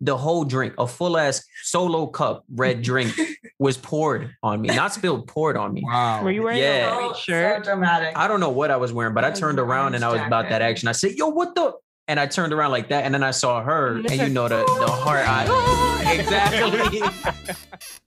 [0.00, 3.14] the whole drink, a full ass solo cup red drink
[3.58, 4.68] was poured on me.
[4.68, 5.82] Not spilled, poured on me.
[5.84, 6.22] Wow.
[6.22, 6.86] Were you wearing Yeah.
[6.86, 7.64] a So, white shirt?
[7.64, 8.16] so dramatic.
[8.16, 10.48] I don't know what I was wearing, but I turned around and I was about
[10.50, 10.88] that action.
[10.88, 11.72] I said, yo, what the?
[12.08, 13.04] And I turned around like that.
[13.04, 16.14] And then I saw her, And and you know the, the heart eye.
[16.14, 17.02] Exactly.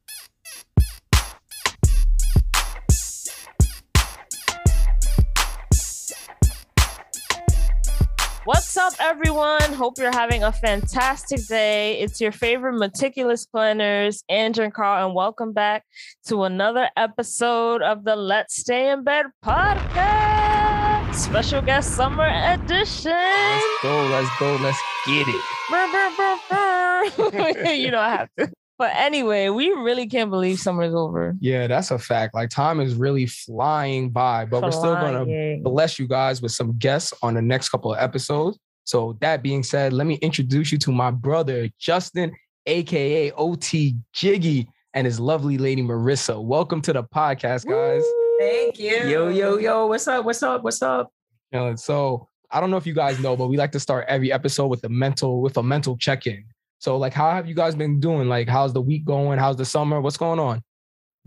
[8.49, 9.73] What's up, everyone?
[9.73, 11.99] Hope you're having a fantastic day.
[11.99, 15.83] It's your favorite meticulous planners, Andrew and Carl, and welcome back
[16.29, 23.11] to another episode of the Let's Stay in Bed podcast, special guest summer edition.
[23.11, 24.07] Let's go.
[24.07, 24.55] Let's go.
[24.63, 25.43] Let's get it.
[25.69, 25.85] Brr,
[26.17, 27.71] brr, brr.
[27.71, 28.51] you know I have to.
[28.79, 31.35] But anyway, we really can't believe summer's over.
[31.41, 32.33] Yeah, that's a fact.
[32.33, 36.77] Like time is really flying by, but we're still gonna bless you guys with some
[36.77, 38.57] guests on the next couple of episodes.
[38.85, 42.31] So that being said, let me introduce you to my brother Justin,
[42.67, 46.41] aka OT Jiggy, and his lovely lady Marissa.
[46.41, 48.03] Welcome to the podcast, guys.
[48.39, 49.09] Thank you.
[49.09, 50.23] yo, yo, yo, what's up?
[50.23, 50.63] What's up?
[50.63, 51.11] What's up?
[51.51, 54.05] You know, so I don't know if you guys know, but we like to start
[54.07, 56.45] every episode with a mental with a mental check-in.
[56.79, 58.29] So, like, how have you guys been doing?
[58.29, 59.37] Like, how's the week going?
[59.37, 59.99] How's the summer?
[59.99, 60.63] What's going on?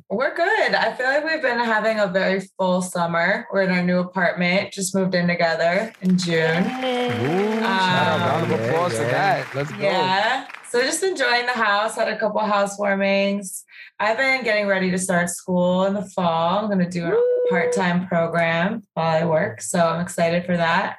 [0.08, 0.74] We're good.
[0.74, 3.46] I feel like we've been having a very full summer.
[3.52, 6.64] We're in our new apartment, just moved in together in June.
[6.64, 7.58] Yay.
[7.60, 9.10] Shout out, um, round of yeah, applause to yeah.
[9.10, 9.54] that.
[9.54, 9.78] Let's go.
[9.78, 10.46] Yeah.
[10.68, 13.62] So just enjoying the house, had a couple housewarmings.
[14.00, 16.60] I've been getting ready to start school in the fall.
[16.60, 19.60] I'm going to do a part-time program while I work.
[19.60, 20.96] So I'm excited for that.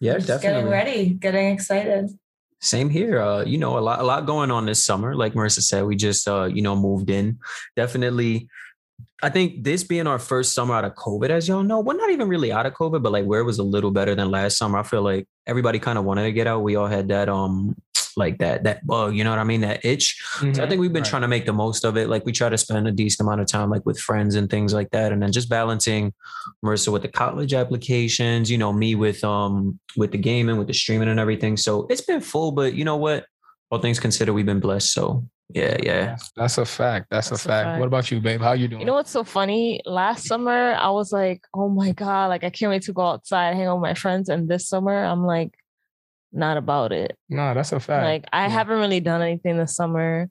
[0.00, 0.60] Yeah, just definitely.
[0.60, 2.10] getting ready, getting excited.
[2.60, 3.20] Same here.
[3.20, 5.14] Uh, you know, a lot, a lot going on this summer.
[5.14, 7.38] Like Marissa said, we just, uh, you know, moved in.
[7.74, 8.48] Definitely,
[9.22, 12.10] I think this being our first summer out of COVID, as y'all know, we're not
[12.10, 14.58] even really out of COVID, but like where it was a little better than last
[14.58, 14.78] summer.
[14.78, 16.62] I feel like everybody kind of wanted to get out.
[16.62, 17.76] We all had that, um,
[18.16, 19.14] like that, that bug.
[19.14, 19.60] You know what I mean?
[19.62, 20.20] That itch.
[20.38, 20.68] So I Mhm.
[20.68, 21.10] think we've been Right.
[21.10, 22.08] trying to make the most of it.
[22.08, 24.72] Like we try to spend a decent amount of time like with friends and things
[24.74, 25.12] like that.
[25.12, 26.12] And then just balancing
[26.64, 30.74] Marissa with the college applications, you know, me with um with the gaming, with the
[30.74, 31.56] streaming and everything.
[31.56, 33.26] So it's been full, but you know what?
[33.70, 34.92] All things considered, we've been blessed.
[34.92, 36.06] So yeah, yeah.
[36.06, 37.06] That's, that's a fact.
[37.10, 37.66] That's, That's a a fact.
[37.66, 37.80] fact.
[37.80, 38.40] What about you, babe?
[38.40, 38.80] How you doing?
[38.80, 39.80] You know what's so funny?
[39.84, 43.56] Last summer, I was like, oh my God, like I can't wait to go outside,
[43.56, 44.28] hang out with my friends.
[44.28, 45.52] And this summer, I'm like,
[46.32, 47.16] not about it.
[47.28, 48.04] no, that's a fact.
[48.04, 48.48] Like I Yeah.
[48.50, 50.28] haven't really done anything this summer.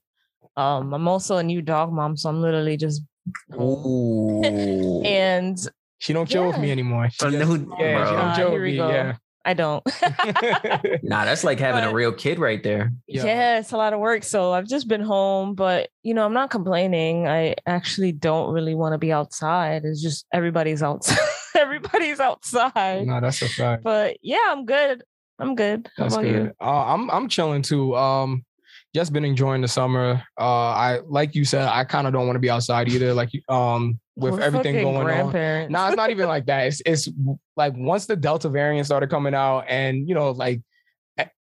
[0.58, 3.02] Um, I'm also a new dog mom, so I'm literally just.
[3.54, 4.42] Ooh.
[5.06, 5.58] and
[6.00, 7.10] she don't chill with me anymore.
[7.12, 8.22] She A just- new- yeah, she bro.
[8.22, 8.78] don't chill here with we me.
[8.78, 8.90] go.
[8.90, 9.16] Yeah.
[9.46, 9.84] I don't.
[11.04, 12.92] Nah, that's like having a real kid right there.
[13.08, 13.26] Yeah.
[13.26, 14.24] Yeah, it's a lot of work.
[14.24, 17.28] So I've just been home, but you know, I'm not complaining.
[17.28, 19.86] I actually don't really want to be outside.
[19.86, 21.18] It's just everybody's outside.
[21.56, 23.08] everybody's outside.
[23.08, 23.84] no, that's a fact.
[23.84, 25.04] But yeah, I'm good.
[25.40, 25.90] I'm good.
[25.98, 26.34] How That's about good.
[26.46, 26.54] you?
[26.62, 27.96] Uh, I'm I'm chilling too.
[27.96, 28.44] Um,
[28.94, 30.22] just been enjoying the summer.
[30.40, 33.14] Uh, I like you said, I kind of don't want to be outside either.
[33.14, 35.32] Like um, with We're everything going on.
[35.72, 36.68] No, it's not even like that.
[36.68, 37.10] It's it's
[37.56, 40.62] like once the Delta variant started coming out, and you know, like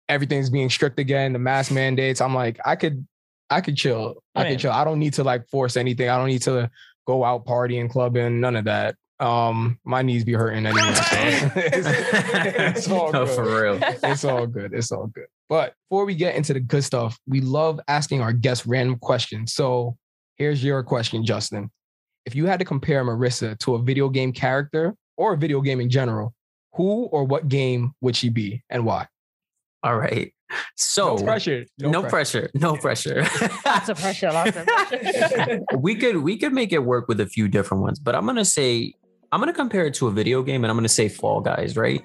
[0.08, 2.20] everything's being strict again, the mask mandates.
[2.20, 3.06] I'm like, I could,
[3.50, 4.22] I could chill.
[4.34, 4.50] I Right.
[4.50, 4.72] could chill.
[4.72, 6.08] I don't need to like force anything.
[6.08, 6.70] I don't need to
[7.06, 8.97] go out partying, clubbing, none of that.
[9.20, 10.94] Um, my knees be hurting anyway.
[10.94, 11.02] so
[11.56, 13.34] it's, it's all No, good.
[13.34, 13.78] for real.
[13.82, 14.72] It's all good.
[14.72, 15.26] It's all good.
[15.48, 19.54] But before we get into the good stuff, we love asking our guests random questions.
[19.54, 19.96] So
[20.36, 21.70] here's your question, Justin.
[22.26, 25.80] If you had to compare Marissa to a video game character or a video game
[25.80, 26.34] in general,
[26.74, 29.06] who or what game would she be and why?
[29.82, 30.32] All right.
[30.76, 31.64] So no pressure.
[31.78, 32.50] No, pressure.
[32.54, 33.26] No pressure.
[33.66, 34.30] Lots of pressure.
[34.32, 35.60] Lots of pressure.
[35.76, 38.44] we could we could make it work with a few different ones, but I'm gonna
[38.44, 38.94] say
[39.30, 42.02] I'm gonna compare it to a video game, and I'm gonna say Fall Guys, right?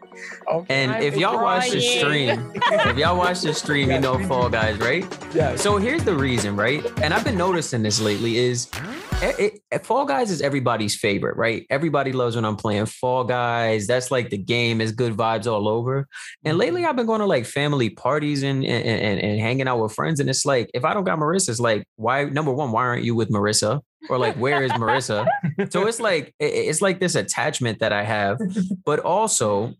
[0.51, 0.73] Okay.
[0.73, 4.77] And if y'all watch the stream, if y'all watch the stream, you know Fall Guys,
[4.79, 5.05] right?
[5.33, 5.55] yeah.
[5.55, 6.83] So here's the reason, right?
[7.01, 8.69] And I've been noticing this lately is
[9.21, 11.65] it, it- Fall Guys is everybody's favorite, right?
[11.69, 13.87] Everybody loves when I'm playing Fall Guys.
[13.87, 16.07] That's like the game is good vibes all over.
[16.43, 16.89] And lately mm-hmm.
[16.89, 20.19] I've been going to like family parties and and, and, and hanging out with friends.
[20.19, 23.03] And it's like, if I don't got Marissa, it's like, why number one, why aren't
[23.03, 23.81] you with Marissa?
[24.09, 25.25] Or like, where is Marissa?
[25.69, 28.39] so it's like it's like this attachment that I have,
[28.85, 29.73] but also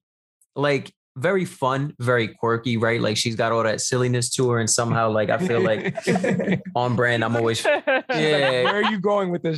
[0.56, 3.00] like very fun, very quirky, right?
[3.00, 5.96] Like she's got all that silliness to her, and somehow like I feel like
[6.76, 7.24] on brand.
[7.24, 8.64] I'm always yeah.
[8.64, 9.58] Where are you going with this,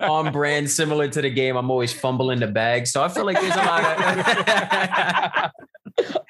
[0.00, 1.56] on brand, similar to the game.
[1.56, 5.52] I'm always fumbling the bag, so I feel like there's a lot of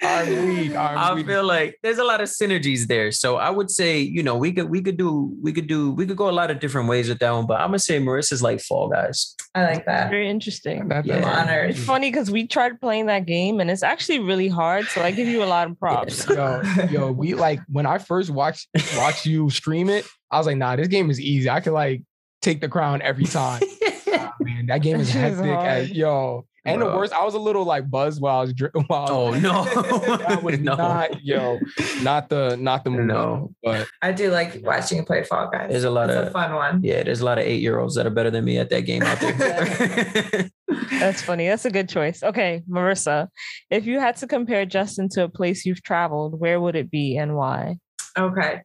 [0.03, 0.71] I'm weak.
[0.77, 1.27] I'm I weak.
[1.27, 3.11] feel like there's a lot of synergies there.
[3.11, 6.07] So I would say, you know, we could we could do we could do we
[6.07, 7.47] could go a lot of different ways with that one.
[7.47, 9.35] But I'm gonna say Marissa's like Fall Guys.
[9.55, 10.11] I like that.
[10.11, 10.89] Very interesting.
[10.89, 11.21] That- Yeah.
[11.21, 11.71] that's- honored.
[11.71, 14.87] It's funny because we tried playing that game and it's actually really hard.
[14.87, 16.29] So I give you a lot of props.
[16.29, 20.57] Yo, yo, we like when I first watched watched you stream it, I was like,
[20.57, 21.49] nah, this game is easy.
[21.49, 22.03] I could like
[22.43, 23.63] take the crown every time.
[24.09, 25.59] Nah, man, that game is That shit is hectic.
[25.59, 28.83] As, yo, and the worst, I was a little like buzzed while I was drinking.
[28.89, 29.65] while oh no,
[30.19, 30.75] that was no.
[30.77, 31.59] not yo,
[32.03, 33.07] not the not the move.
[33.07, 33.53] No.
[33.63, 35.71] But I do like watching you play Fall Guys.
[35.71, 36.81] There's a lot it's of- a fun one.
[36.83, 38.83] Yeah, there's a lot of eight year olds that are better than me at that
[38.83, 40.51] game out there.
[40.91, 41.47] That's funny.
[41.49, 42.23] That's a good choice.
[42.23, 43.29] Okay, Marissa,
[43.71, 47.17] if you had to compare Justin to a place you've traveled, where would it be
[47.17, 47.77] and why?
[48.19, 48.63] Okay.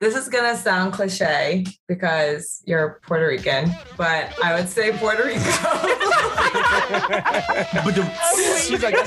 [0.00, 5.40] This is gonna sound cliche because you're Puerto Rican, but I would say Puerto Rico.
[8.62, 9.06] she's like, Wait,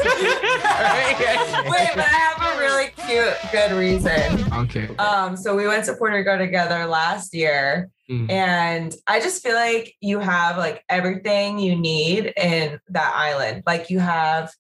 [1.96, 4.54] but I have a really cute, good reason.
[4.54, 4.90] okay.
[4.98, 8.30] Um, so we went to Puerto Rico together last year, Mm.
[8.30, 13.64] and I just feel like you have like everything you need in that island.
[13.66, 14.52] Like you have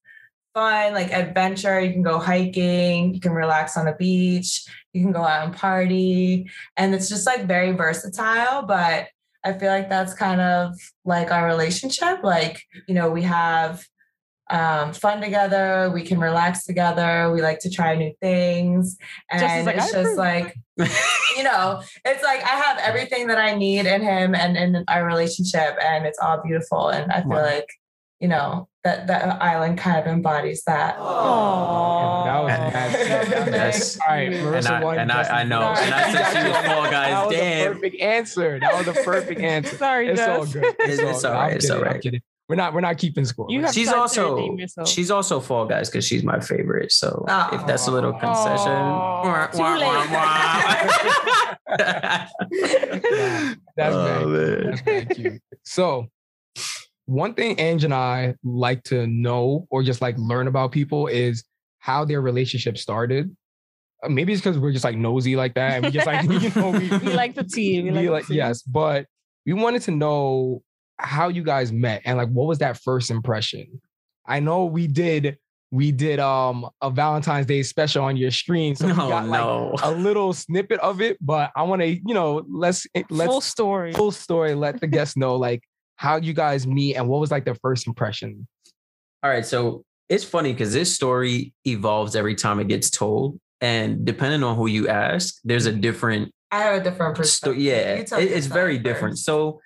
[0.54, 1.77] fun, like adventure.
[1.81, 4.63] You can go hiking, you can relax on the beach,
[4.94, 6.50] you can go out and party.
[6.78, 8.64] And it's just like very versatile.
[8.64, 9.08] But
[9.44, 12.24] I feel like that's kind of like our relationship.
[12.24, 13.84] Like, you know, we have
[14.50, 18.98] um, fun together, we can relax together, we like to try new things.
[19.32, 20.56] Just And like, it's I just like,
[21.38, 25.06] you know, it's like I have everything that I need in him and in our
[25.06, 26.90] relationship, and it's all beautiful.
[26.90, 27.44] And I feel Wow.
[27.46, 27.68] like,
[28.22, 30.96] you know, that that island kind of embodies that.
[31.00, 33.52] Oh, That was mad.
[33.52, 34.32] That's all right.
[34.34, 35.78] and I, and I, I know, won.
[35.78, 37.26] and I said she was Fall That Guys.
[37.28, 37.74] was a Damn.
[37.74, 38.60] perfect answer.
[38.60, 39.76] That was the perfect answer.
[39.76, 40.64] Sorry, It's all good.
[40.64, 41.28] It's- it's good.
[41.30, 41.88] all right, it's kidding, all I'm
[42.48, 42.74] We're not.
[42.74, 43.48] We're not keeping score.
[43.50, 46.92] You She's also she's also Fall Guys because she's my favorite.
[46.92, 48.20] So if that's a little Aw.
[48.20, 49.58] concession, Aw, too
[50.12, 51.58] Nah,
[53.78, 54.70] that's Oh, very, man.
[54.72, 55.42] that's very cute.
[55.64, 56.08] So,
[57.12, 61.44] one thing Ange and I like to know or just like learn about people is
[61.80, 63.36] how their relationship started.
[64.04, 66.50] Uh, Maybe it's because we're just like nosy like that, and we just like you
[66.56, 67.81] know we, we like the tea.
[67.81, 68.38] We we like, like the tea.
[68.38, 69.06] yes, but
[69.46, 70.63] we wanted to know
[71.00, 73.81] how you guys met and like what was that first impression.
[74.25, 75.38] I know we did
[75.72, 79.42] we did um a Valentine's Day special on your stream, so we Oh got like
[79.42, 79.75] no.
[79.84, 83.92] a little snippet of it, but I want to, you know, let's let's Full story.
[83.94, 84.54] full story.
[84.56, 85.62] Let the guests know like
[86.01, 88.48] how you guys meet and what was like the first impression.
[89.21, 94.03] All right, so it's funny because this story evolves every time it gets told, and
[94.03, 97.62] depending on who you ask, there's a different I have a different sto- perspective.
[97.62, 98.83] yeah, it- it's very first.
[98.83, 99.19] different.
[99.19, 99.62] So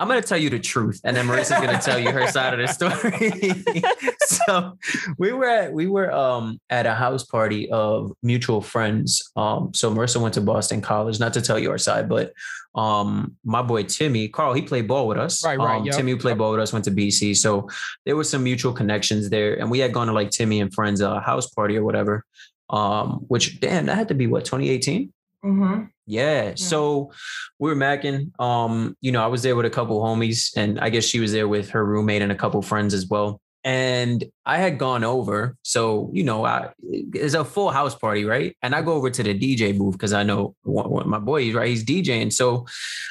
[0.00, 2.60] I'm gonna tell you the truth, and then Marissa's gonna tell you her side of
[2.60, 3.82] the story.
[4.26, 4.78] so
[5.18, 9.30] we were at we were um at a house party of mutual friends.
[9.36, 11.20] Um, so Marissa went to Boston College.
[11.20, 12.32] Not to tell you our side, but
[12.74, 15.44] um my boy Timmy Carl he played ball with us.
[15.44, 17.68] Right, right, Um, yep, Timmy who played ball with us went to BC, so
[18.06, 21.02] there was some mutual connections there, and we had gone to like Timmy and friends
[21.02, 22.24] uh, house party or whatever.
[22.70, 25.12] Um, which damn that had to be what 2018.
[25.44, 25.90] Mhm.
[26.06, 26.52] Yeah.
[26.56, 27.12] So
[27.58, 28.38] we were macking.
[28.40, 31.32] Um, you know, I was there with a couple homies, and I guess she was
[31.32, 33.40] there with her roommate and a couple friends as well.
[33.62, 38.56] And I had gone over, so you know, I it's a full house party, right?
[38.62, 41.52] And I go over to the DJ booth because I know one, one- my boy,
[41.52, 42.32] right, he's DJing.
[42.32, 42.66] So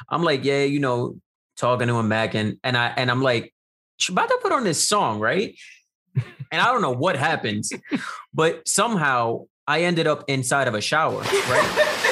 [0.10, 1.16] I'm like, yeah, you know,
[1.58, 3.54] talking to him, macking, and I and I'm like,
[3.98, 5.56] she about to put on this song, right?
[6.52, 7.72] And I don't know what happens,
[8.34, 11.96] but somehow I ended up inside of a shower, right?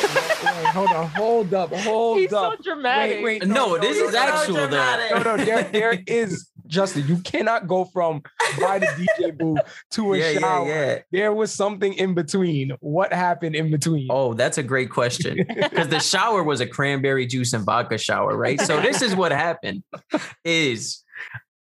[0.79, 2.63] Wait, hold on, hold up, hold He's so up.
[2.63, 3.23] dramatic.
[3.23, 5.09] Wait, wait, No, this is so actual though.
[5.11, 7.07] No, no, there, there is Justin.
[7.07, 8.21] You cannot go from
[8.59, 9.59] by the DJ booth
[9.91, 10.67] to a Yeah, yeah, shower.
[10.67, 10.99] yeah.
[11.11, 12.71] There was something in between.
[12.81, 14.07] What happened in between?
[14.09, 15.45] Oh, that's a great question.
[15.67, 18.59] Because the shower was a cranberry juice and vodka shower, right?
[18.59, 19.83] So this is what happened
[20.43, 21.03] is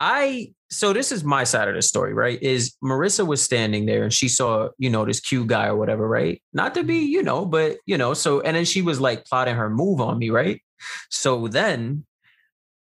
[0.00, 2.42] I so this is my side of the story, right?
[2.42, 6.08] Is Marissa was standing there and she saw, you know, this cute guy or whatever,
[6.08, 6.42] right?
[6.52, 7.12] Not to be, mm-hmm.
[7.12, 10.18] you know, but you know, so and then she was like plotting her move on
[10.18, 10.60] me, right?
[11.10, 12.04] So then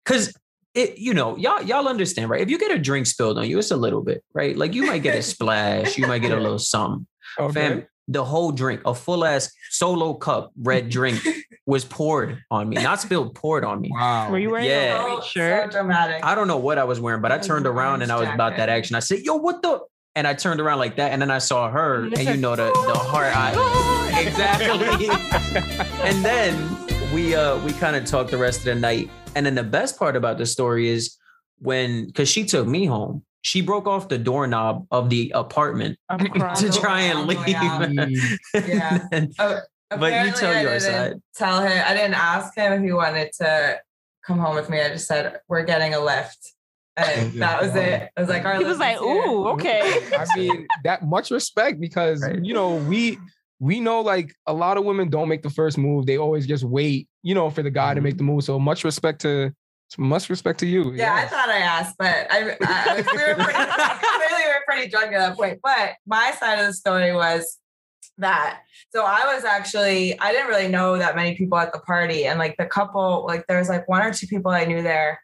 [0.04, 0.34] because
[0.74, 2.42] it, you know, y'all, y'all understand, right?
[2.42, 4.56] If you get a drink spilled on you, it's a little bit, right?
[4.56, 7.08] Like you might get a splash, you might get a little something.
[7.40, 7.54] okay.
[7.54, 11.20] Fam, the whole drink, a full ass solo cup red drink
[11.66, 12.82] was poured on me.
[12.82, 13.90] Not spilled, poured on me.
[13.92, 14.32] Wow.
[14.32, 14.96] Were you wearing Yeah.
[14.96, 15.74] a Oh, white shirt?
[15.74, 16.24] So dramatic.
[16.24, 18.56] I don't know what I was wearing, but I turned around and I was about
[18.58, 18.96] that action.
[18.96, 19.80] I said, yo, what the?
[20.16, 21.12] And I turned around like that.
[21.12, 23.54] And then I saw her, and you know the the heart eye.
[24.26, 25.10] exactly.
[26.10, 29.10] and then we uh we kind of talked the rest of the night.
[29.36, 31.18] And then the best part about the story is
[31.60, 36.72] when because she took me home she broke off the doorknob of the apartment to
[36.72, 37.40] try and Oh, leave.
[37.48, 38.38] yeah.
[38.54, 39.00] Yeah.
[39.12, 41.14] And- Oh, But you tell I your didn't side.
[41.36, 41.84] Tell him.
[41.86, 43.80] I didn't ask him if he wanted to
[44.26, 44.82] come home with me.
[44.82, 46.54] I just said we're getting a lift,
[46.98, 48.10] and that was it.
[48.18, 51.32] I was like, our He was like, is here." "Ooh, okay." I mean, that much
[51.32, 52.44] respect because Right.
[52.44, 53.18] you know we
[53.60, 56.66] we know like a lot of women don't make the first move; they always just
[56.66, 58.18] wait, you know, for the guy to make mm-hmm.
[58.28, 58.44] the move.
[58.44, 59.54] So much respect to
[59.98, 60.92] much respect to you.
[60.94, 63.54] Yeah, I thought I asked, but I, I we were pretty,
[64.18, 65.60] clearly we were pretty drunk at that point.
[65.64, 67.60] But my side of the story was
[68.18, 68.62] that.
[68.94, 72.26] So I was actually, I didn't really know that many people at the party.
[72.26, 75.22] And like the couple, like there was like one or two people I knew there.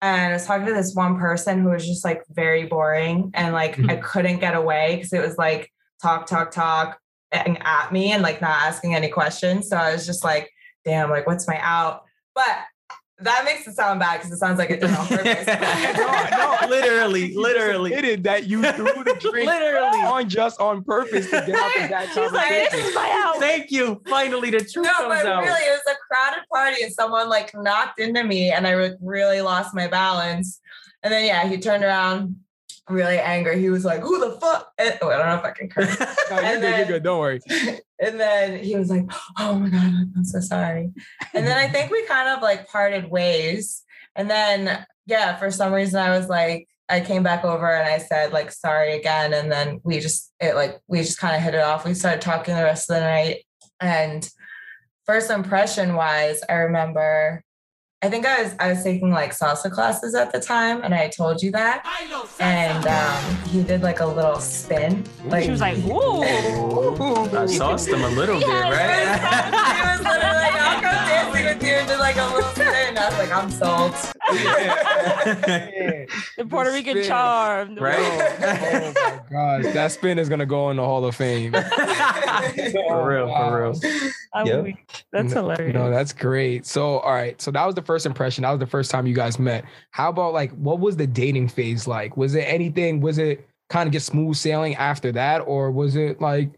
[0.00, 3.30] And I was talking to this one person who was just like very boring.
[3.34, 4.02] And like I mm-hmm.
[4.02, 6.98] couldn't get away because it was like talk, talk, talk
[7.32, 9.68] and at me and like not asking any questions.
[9.68, 10.50] So I was just like,
[10.84, 12.04] damn, like what's my out?
[12.34, 12.58] But
[13.20, 15.46] that makes it sound bad because it sounds like it did on purpose.
[15.46, 16.68] No, no.
[16.68, 19.98] literally, literally, admitted that you threw the drink literally.
[19.98, 23.38] on just on purpose to get out of that He's like, "This is my house."
[23.38, 24.00] Thank you.
[24.08, 25.42] Finally, the truth No, comes but out.
[25.42, 28.96] really, it was a crowded party, and someone like knocked into me, and I re-
[29.00, 30.60] really lost my balance.
[31.02, 32.36] And then, yeah, he turned around,
[32.88, 33.60] really angry.
[33.60, 35.98] He was like, "Who the fuck?" And, oh, I don't know if I can curse.
[36.30, 36.62] No, you're good.
[36.62, 37.02] You're then- good.
[37.02, 37.40] Don't worry.
[38.00, 39.04] and then he was like,
[39.38, 40.90] "Oh my god, I'm so sorry."
[41.34, 43.82] And then I think we kind of like parted ways.
[44.16, 47.98] And then, yeah, for some reason, I was like, I came back over and I
[47.98, 49.32] said like sorry again.
[49.32, 51.84] And then we just it like we just kind of hit it off.
[51.84, 53.44] We started talking the rest of the night.
[53.80, 54.28] And
[55.06, 57.42] first impression wise, I remember
[58.00, 61.08] I think I was I was taking like salsa classes at the time, and I
[61.08, 61.84] told you that.
[62.38, 65.04] And um, he did like a little spin.
[65.24, 66.22] Like She was like, "Ooh."
[67.36, 68.80] I sauced him a little bit, right?" he was
[69.50, 69.98] right?
[70.00, 72.98] literally like, I'll go dancing with you and did like a little spin.
[72.98, 73.94] I was like, I'm sold.
[76.36, 77.74] The Puerto Rican charm.
[77.76, 77.98] Right?
[78.78, 79.20] Oh my
[79.62, 81.52] gosh, that spin is gonna go in the Hall of Fame.
[81.52, 83.80] for real, for real.
[84.32, 84.64] I'm Yep.
[84.64, 85.04] weak.
[85.12, 85.74] That's hilarious.
[85.74, 86.66] No, that's great.
[86.66, 87.40] So, all right.
[87.40, 88.42] So that was the first impression.
[88.42, 89.64] That was the first time you guys met.
[89.90, 92.16] How about like what was the dating phase like?
[92.16, 93.00] Was it anything?
[93.00, 96.50] Was it kind of just smooth sailing after that, or was it like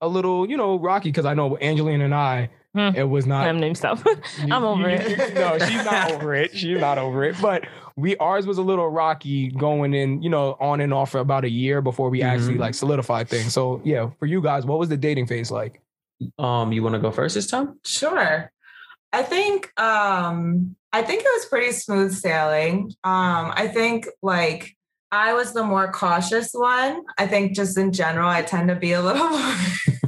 [0.00, 1.08] a little, you know, rocky?
[1.10, 2.90] Because I know Angeline and I, Hmm.
[2.94, 3.44] it was not.
[3.44, 4.04] Damn name stuff.
[4.42, 5.34] I'm over it.
[5.34, 6.54] no, she's not over it.
[6.54, 7.34] She's not over it.
[7.40, 11.18] But we ours was a little rocky going in, you know, on and off for
[11.20, 12.60] about a year before we actually Mhm.
[12.66, 13.54] like solidified things.
[13.54, 15.80] So yeah, for you guys, what was the dating phase like?
[16.38, 17.78] Um, you want to go first this time?
[17.84, 18.52] Sure.
[19.12, 22.92] I think um I think it was pretty smooth sailing.
[23.04, 24.74] Um I think like
[25.10, 27.02] I was the more cautious one.
[27.16, 29.54] I think just in general I tend to be a little more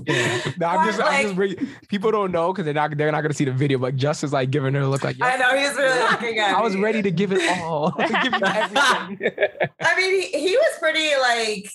[0.06, 3.10] No, I'm just, But, I'm just like- re- people don't know because they're not they're
[3.12, 5.26] not gonna see the video, but Just is like giving her a look like yeah.
[5.26, 6.82] I know he's really looking at I was me.
[6.82, 7.90] ready to give it all.
[7.98, 8.08] give.
[9.80, 11.70] I mean, he, he was pretty like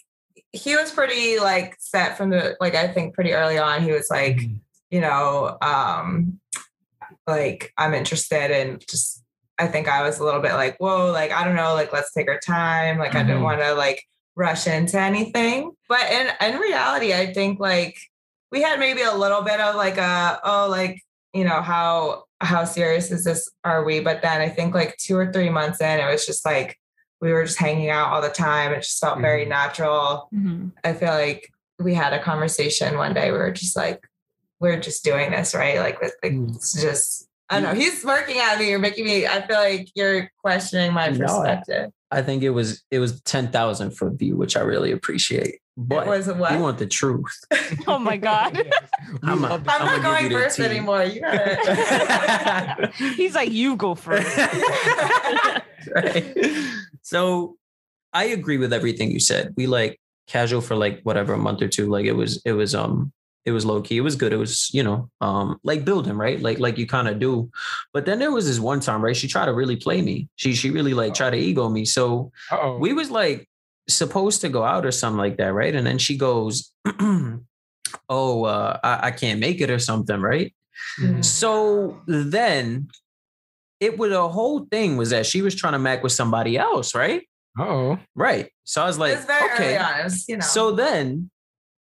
[0.51, 3.81] he was pretty like set from the like I think pretty early on.
[3.83, 4.39] He was like,
[4.89, 6.39] you know, um,
[7.27, 9.23] like I'm interested in just
[9.57, 12.11] I think I was a little bit like, whoa, like I don't know, like let's
[12.13, 12.97] take our time.
[12.99, 14.03] Like I didn't want to like
[14.35, 15.71] rush into anything.
[15.87, 17.97] But in in reality, I think like
[18.51, 21.01] we had maybe a little bit of like a oh like
[21.33, 25.15] you know how how serious is this are we but then i think like two
[25.17, 26.77] or three months in it was just like
[27.21, 29.49] we were just hanging out all the time it just felt very Mhm.
[29.49, 30.71] natural Mhm.
[30.83, 34.05] i feel like we had a conversation one day we were just like
[34.59, 36.55] we're just doing this right like with like, Mm.
[36.55, 39.89] it's just i don't know he's smirking at me you're making me i feel like
[39.95, 44.13] you're questioning my No, I- perspective I think it was it was ten thousand foot
[44.17, 45.55] view, which I really appreciate.
[45.75, 47.35] But it was what you want the truth.
[47.87, 48.55] Oh my God.
[49.23, 53.35] I'm a- love the- i'm I'm not gonna give going first anymore you gotta He's
[53.35, 54.37] like, you go first.
[55.93, 56.37] right?
[57.01, 57.57] So
[58.13, 59.53] I agree with everything you said.
[59.57, 61.87] We like casual for like whatever a month or two.
[61.87, 63.11] Like it was it was um
[63.45, 63.97] it was low key.
[63.97, 64.33] It was good.
[64.33, 66.41] It was, you know, um, like building, right?
[66.41, 67.49] Like like you kind of do.
[67.93, 69.15] But then there was this one time, right?
[69.15, 70.29] She tried to really play me.
[70.35, 71.85] She she really like tried to ego me.
[71.85, 72.77] So Uh-oh.
[72.77, 73.47] we was like
[73.87, 75.75] supposed to go out or something like that, right?
[75.75, 76.71] And then she goes,
[78.09, 80.53] "Oh, uh, I, I can't make it or something, right?"
[80.99, 81.23] Mhm.
[81.23, 82.89] So then
[83.79, 86.95] it was a whole thing was that she was trying to mac with somebody else,
[86.95, 87.21] right?
[87.59, 87.99] Uh-oh.
[88.15, 88.49] Right.
[88.63, 89.75] So I was it like, was very okay.
[89.75, 91.29] early on it was, you know So then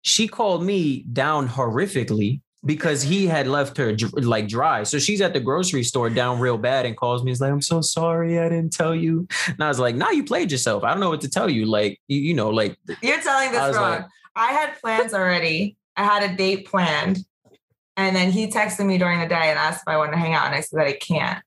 [0.04, 4.84] she called me down horrifically because he had left her like dry.
[4.84, 7.32] So she's at the grocery store down real bad and calls me.
[7.32, 8.40] He's like, I'm so sorry.
[8.40, 9.28] I didn't tell you.
[9.48, 10.84] And I was like, nah, you played yourself.
[10.84, 11.66] I don't know what to tell you.
[11.66, 13.92] Like, you, you know, like, You're telling this was wrong.
[13.92, 14.06] like-
[14.36, 15.78] I had plans already.
[15.98, 17.20] I had a date planned.
[17.98, 20.34] And then he texted me during the day and asked if I wanted to hang
[20.34, 20.48] out.
[20.48, 21.44] And I said that I can't.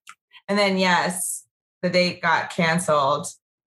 [0.48, 1.44] And then, yes,
[1.82, 3.26] the date got canceled.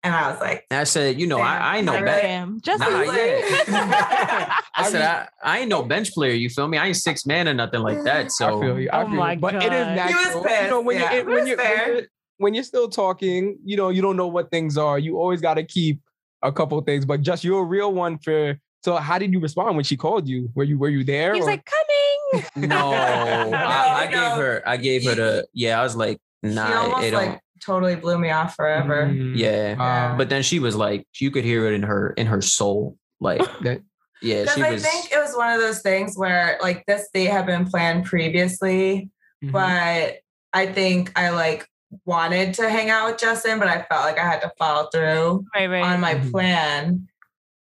[0.04, 2.62] And I was like, And I said, you know, I, I ain't no bench.
[2.62, 3.40] Just Nah, like- yeah.
[3.68, 6.32] I I said I, I ain't no bench player.
[6.34, 6.78] You feel me?
[6.78, 8.30] I ain't six man or nothing like that.
[8.30, 8.90] So I feel you.
[8.92, 9.18] I Oh feel you.
[9.18, 9.96] my But it is God.
[9.96, 10.20] natural.
[10.20, 10.62] He was pissed.
[10.62, 11.92] You know, when Yeah, you it when was you when fair.
[11.94, 12.02] you're
[12.36, 14.98] when you're still talking, you know, you don't know what things are.
[14.98, 16.00] You always got to keep
[16.42, 17.04] a couple things.
[17.04, 18.56] But just you're a real one for.
[18.84, 20.48] So how did you respond when she called you?
[20.54, 21.34] Were you were you there?
[21.34, 22.68] He was or- like, coming.
[22.68, 24.62] no, I, I No, gave her.
[24.64, 25.48] I gave her the.
[25.52, 27.26] Yeah, I was like, nah, it don't.
[27.30, 29.06] like totally blew me off forever.
[29.06, 32.40] Mm, yeah, but then she was like, you could hear it in her in her
[32.42, 32.96] soul.
[33.20, 34.82] Like, yeah, Because she I was.
[34.86, 39.10] think it was one of those things where like this date had been planned previously,
[39.44, 39.52] mhm.
[39.52, 40.18] but
[40.52, 41.66] I think I like
[42.04, 45.44] wanted to hang out with Justin, but I felt like I had to follow through
[45.54, 45.82] Right, right.
[45.82, 46.30] on my Mhm.
[46.30, 47.08] plan.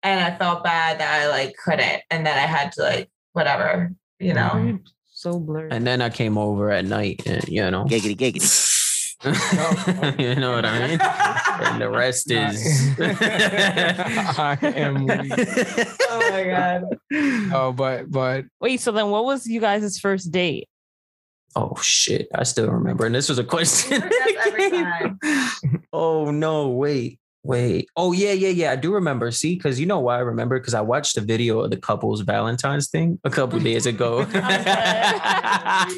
[0.03, 2.03] And I felt bad that I like couldn't.
[2.11, 4.79] And then I had to like whatever, you know.
[5.09, 5.73] So blurred.
[5.73, 8.41] and then I came over at night, and you know, Giggity, giggity.
[9.25, 9.31] you
[10.35, 10.99] know what I mean.
[11.01, 12.91] And the rest is.
[12.99, 15.31] I am weak.
[16.09, 16.83] Oh my god.
[17.51, 20.69] Oh, but but Wait, so then what was you guys' first date?
[21.55, 22.27] Oh shit!
[22.35, 24.01] I still remember, and this was a question.
[24.01, 24.83] forget that every came.
[24.83, 25.17] time.
[25.91, 26.69] Oh no!
[26.69, 27.89] Wait, wait.
[27.95, 28.73] Oh yeah, yeah, yeah.
[28.73, 29.31] I do remember.
[29.31, 30.59] See, because you know why I remember?
[30.59, 34.25] Because I watched the video of the couple's Valentine's thing a couple days ago.
[34.25, 35.95] That's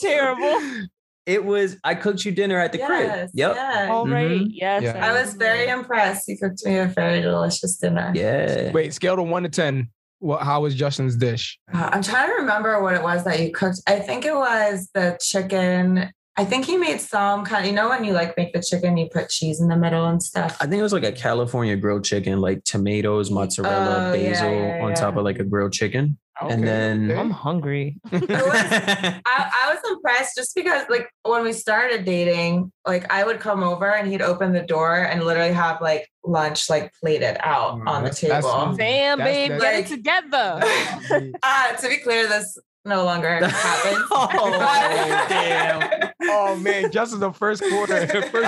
[0.00, 0.86] terrible.
[1.26, 1.76] It was.
[1.84, 3.02] I cooked you dinner at the crib.
[3.06, 3.54] Yes, Yep.
[3.54, 3.90] yes.
[3.90, 4.30] All right.
[4.30, 4.46] Mhm.
[4.50, 4.82] Yes.
[4.82, 5.06] Yeah.
[5.06, 6.24] I was very impressed.
[6.26, 8.10] He cooked me a very delicious dinner.
[8.14, 8.72] Yeah.
[8.72, 9.88] wait, scale to one to ten.
[10.18, 10.42] What?
[10.42, 11.58] How was Justin's dish?
[11.72, 13.80] Uh, I'm trying to remember what it was that you cooked.
[13.86, 16.10] I think it was the chicken.
[16.36, 18.96] I think he made some kind of, you know, when you like make the chicken,
[18.96, 20.56] you put cheese in the middle and stuff.
[20.60, 24.52] I think it was like a California grilled chicken, like tomatoes, mozzarella, Oh, yeah, basil
[24.52, 26.16] yeah, on top of like a grilled chicken.
[26.48, 27.98] And then- I'm hungry.
[28.12, 33.62] I, I was impressed just because, like, when we started dating, like, I would come
[33.62, 37.86] over and he'd open the door and literally have like lunch, like, plated out Mm,
[37.88, 38.66] on the that's- that's table.
[38.74, 38.78] sweet.
[38.78, 41.32] Damn, That's- babe, that's- get Like- it together.
[41.42, 44.04] Uh, to be clear, this no longer happens.
[44.10, 46.10] Oh, But- damn.
[46.22, 48.06] oh man, Justin's the first quarter.
[48.06, 48.46] First quarter.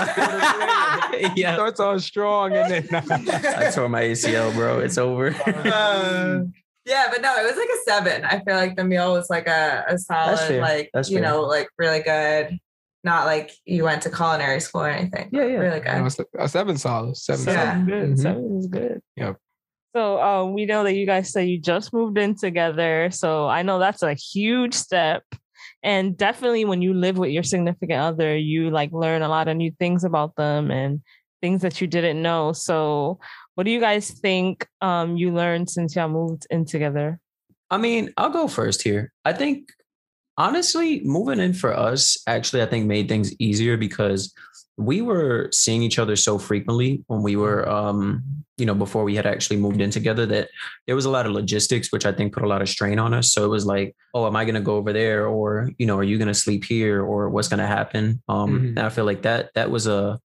[1.36, 1.54] yeah.
[1.54, 4.78] Starts on strong and then I tore my ACL, bro.
[4.80, 5.34] It's over.
[5.46, 6.44] Uh,
[6.84, 8.24] yeah, but no, it was like a seven.
[8.24, 11.26] I feel like the meal was like a, a solid, like That's you fair.
[11.28, 12.58] know, like really good.
[13.04, 15.28] Not like you went to culinary school or anything.
[15.32, 15.56] Yeah, yeah.
[15.58, 16.26] Really No, good.
[16.38, 17.16] a seven solid.
[17.16, 17.46] Seven.
[17.46, 17.72] Yeah.
[17.72, 17.86] solid.
[17.86, 18.10] Good.
[18.10, 18.18] Mhm.
[18.18, 19.00] Seven is good.
[19.16, 19.36] Yep.
[19.94, 23.10] So um, we know that you guys say you just moved in together.
[23.10, 25.22] So I know that's a huge step.
[25.82, 29.56] And definitely when you live with your significant other, you like learn a lot of
[29.56, 31.02] new things about them and
[31.42, 32.52] things that you didn't know.
[32.52, 33.18] So
[33.54, 37.18] what do you guys think um, you learned since y'all moved in together?
[37.70, 39.12] I mean, I'll go first here.
[39.24, 39.70] I think
[40.38, 44.32] honestly, moving in for us actually, I think made things easier because
[44.78, 48.22] we were seeing each other so frequently when we were, um,
[48.56, 50.48] you know, before we had actually moved in together that
[50.86, 53.12] there was a lot of logistics, which I think put a lot of strain on
[53.12, 53.32] us.
[53.32, 55.98] So it was like, oh, am I going to go over there, or you know,
[55.98, 58.22] are you going to sleep here, or what's going to happen?
[58.28, 58.68] Um, Mhm.
[58.70, 60.18] and I feel like that that was a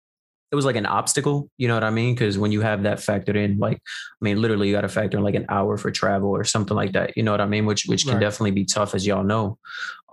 [0.52, 2.14] it was like an obstacle, you know what I mean?
[2.16, 5.18] Because when you have that factored in, like, I mean, literally, you got to factor
[5.18, 7.18] in like an hour for travel or something like that.
[7.18, 7.66] You know what I mean?
[7.66, 8.22] Which which can Right.
[8.22, 9.58] definitely be tough, as y'all know.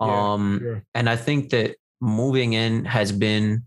[0.01, 0.83] Yeah, Um, sure.
[0.93, 3.63] and I think that moving in has been,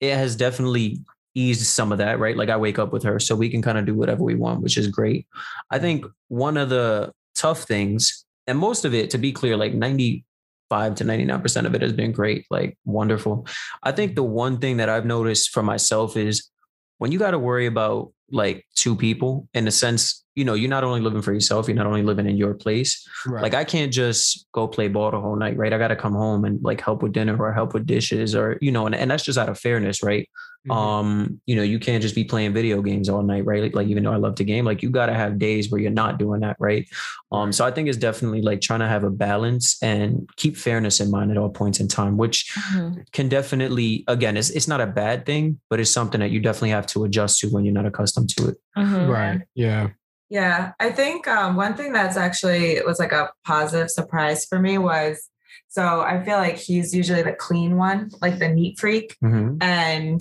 [0.00, 1.00] it has definitely
[1.34, 2.36] eased some of that, right?
[2.36, 4.60] Like I wake up with her, so we can kind of do whatever we want,
[4.60, 5.26] which is great.
[5.70, 9.72] I think one of the tough things, and most of it, to be clear, like
[10.74, 13.46] 95 to 99% of it has been great, like wonderful.
[13.82, 16.50] I think the one thing that I've noticed for myself is
[16.98, 20.70] when you got to worry about like two people in the sense, you know, you're
[20.70, 23.06] not only living for yourself, you're not only living in your place.
[23.26, 23.42] Right.
[23.42, 25.72] Like I can't just go play ball the whole night, right?
[25.72, 28.58] I got to come home and like help with dinner or help with dishes or,
[28.60, 30.28] you know, and, and that's just out of fairness, right?
[30.66, 30.74] Mhm.
[30.74, 33.62] Um, you know, you can't just be playing video games all night, right?
[33.62, 35.80] Like, like even though I love to game, like you got to have days where
[35.80, 36.88] you're not doing that, right?
[37.32, 41.00] Um, so I think it's definitely like trying to have a balance and keep fairness
[41.00, 42.50] in mind at all points in time, which
[43.12, 46.70] can definitely, again, it's it's not a bad thing, but it's something that you definitely
[46.70, 48.56] have to adjust to when you're not accustomed to it.
[48.78, 49.08] Mhm.
[49.08, 49.42] right.
[49.54, 49.88] Yeah.
[50.30, 54.78] Yeah, I think um, one thing that's actually was like a positive surprise for me
[54.78, 55.28] was
[55.68, 59.16] so I feel like he's usually the clean one, like the neat freak,
[59.60, 60.20] and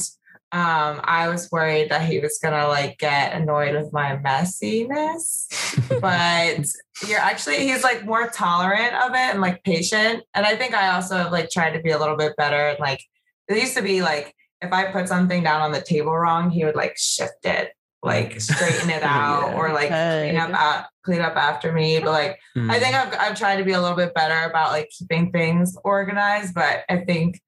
[0.54, 5.48] um, I was worried that he was gonna like get annoyed with my messiness,
[6.02, 6.66] but
[7.10, 10.94] you're actually he's like more tolerant of it and like patient, and I think I
[10.96, 12.76] also have like tried to be a little bit better.
[12.80, 13.02] Like
[13.48, 16.64] it used to be like if I put something down on the table wrong, he
[16.66, 17.72] would like shift it,
[18.04, 19.58] like straighten it out, Yeah.
[19.58, 22.00] or like clean up out, clean up after me.
[22.00, 24.90] But like I think I've I've tried to be a little bit better about like
[24.98, 27.42] keeping things organized, but I think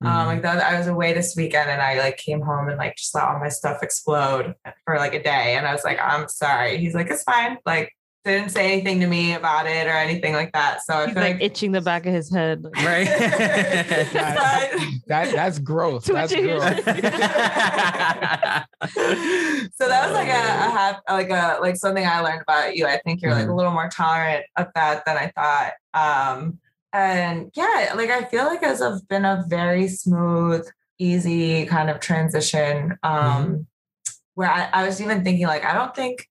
[0.00, 0.26] Um, Mhm.
[0.26, 3.12] like that, I was away this weekend and I like came home and like just
[3.14, 5.56] let all my stuff explode for like a day.
[5.56, 6.78] And I was like, I'm sorry.
[6.78, 7.58] He's like, it's fine.
[7.66, 7.92] Like,
[8.24, 10.82] didn't say anything to me about it or anything like that.
[10.84, 12.62] So I feel like like, itching the back of his head.
[12.76, 13.08] Right.
[14.12, 14.70] But-
[15.08, 16.04] That that's growth.
[16.04, 16.76] That's Twitching growth.
[16.84, 16.92] so
[19.88, 22.84] that was like a, a hap- like a like something I learned about you.
[22.86, 25.72] I think you're like a little more tolerant of that than I thought.
[25.94, 26.58] Um,
[26.92, 30.66] and yeah, like I feel like it's a- been a very smooth,
[30.98, 32.96] easy kind of transition.
[33.02, 33.66] Um,
[34.34, 36.26] where I, I was even thinking like I don't think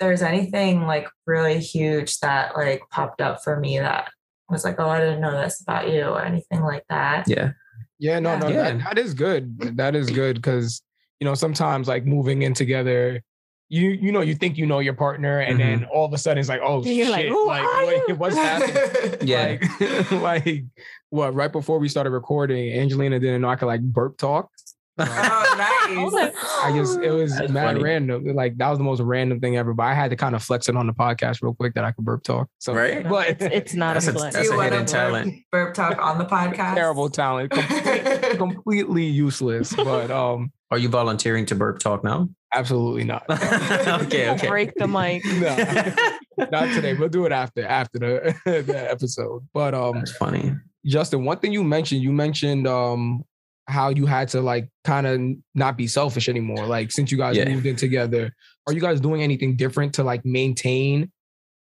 [0.00, 4.10] there's anything like really huge that like popped up for me that
[4.48, 7.28] was like, oh, I didn't know this about you or anything like that.
[7.28, 7.52] yeah.
[8.00, 8.72] Yeah, no, no, Yeah.
[8.74, 9.76] That, that is good.
[9.76, 10.82] That is good because
[11.20, 13.22] you know sometimes like moving in together,
[13.68, 16.38] you you know you think you know your partner, and then all of a sudden
[16.38, 19.16] it's like, oh You're shit, like, like, wait, what's happening?
[19.28, 19.58] Yeah.
[19.80, 20.64] Like, like
[21.10, 21.34] what?
[21.34, 24.50] Right before we started recording, Angelina didn't know I could like burp talk.
[25.00, 26.34] oh, I nice.
[26.64, 27.82] I just it was That's mad funny.
[27.84, 28.24] random.
[28.34, 29.72] Like that was the most random thing ever.
[29.72, 31.92] But I had to kind of flex it on the podcast real quick that I
[31.92, 32.48] could burp talk.
[32.58, 33.04] So Right.
[33.04, 34.34] No, but it's, it's not That's a a, flex.
[34.34, 35.34] that's You a wanna hidden talent.
[35.52, 36.74] burp talk on the podcast.
[36.74, 39.72] terrible talent, com- completely useless.
[39.72, 42.28] But um, Are you volunteering to burp talk now?
[42.54, 43.24] absolutely not.
[43.30, 44.48] okay, okay.
[44.48, 45.22] Break the mic.
[46.38, 46.94] No, not today.
[46.94, 48.34] We'll do it after after the,
[48.66, 49.46] the episode.
[49.52, 50.54] But um, That's funny.
[50.86, 53.22] Justin, one thing you mentioned, you mentioned um
[53.66, 55.20] how you had to like kind of
[55.54, 56.64] not be selfish anymore.
[56.66, 57.48] Like since you guys Yeah.
[57.50, 58.32] moved in together,
[58.66, 61.10] are you guys doing anything different to like maintain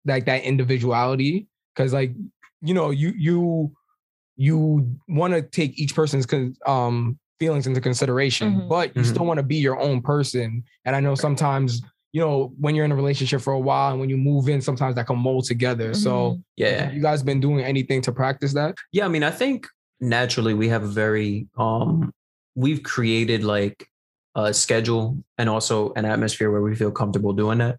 [0.04, 1.48] like that individuality?
[1.74, 2.12] Because like
[2.60, 3.72] you know you you
[4.36, 6.26] you want to take each person's
[6.66, 8.68] um feelings into consideration, Mhm.
[8.68, 9.06] but you Mhm.
[9.06, 10.64] still want to be your own person.
[10.84, 14.00] And I know sometimes you know when you're in a relationship for a while and
[14.00, 15.92] when you move in, sometimes that can mold together.
[15.92, 16.84] So Yeah.
[16.84, 18.76] have you guys been doing anything to practice that?
[18.92, 19.66] Yeah, I mean, I think
[20.00, 22.12] naturally we have a very um
[22.56, 23.86] we've created like
[24.34, 27.76] a schedule and also an atmosphere where we feel comfortable doing that.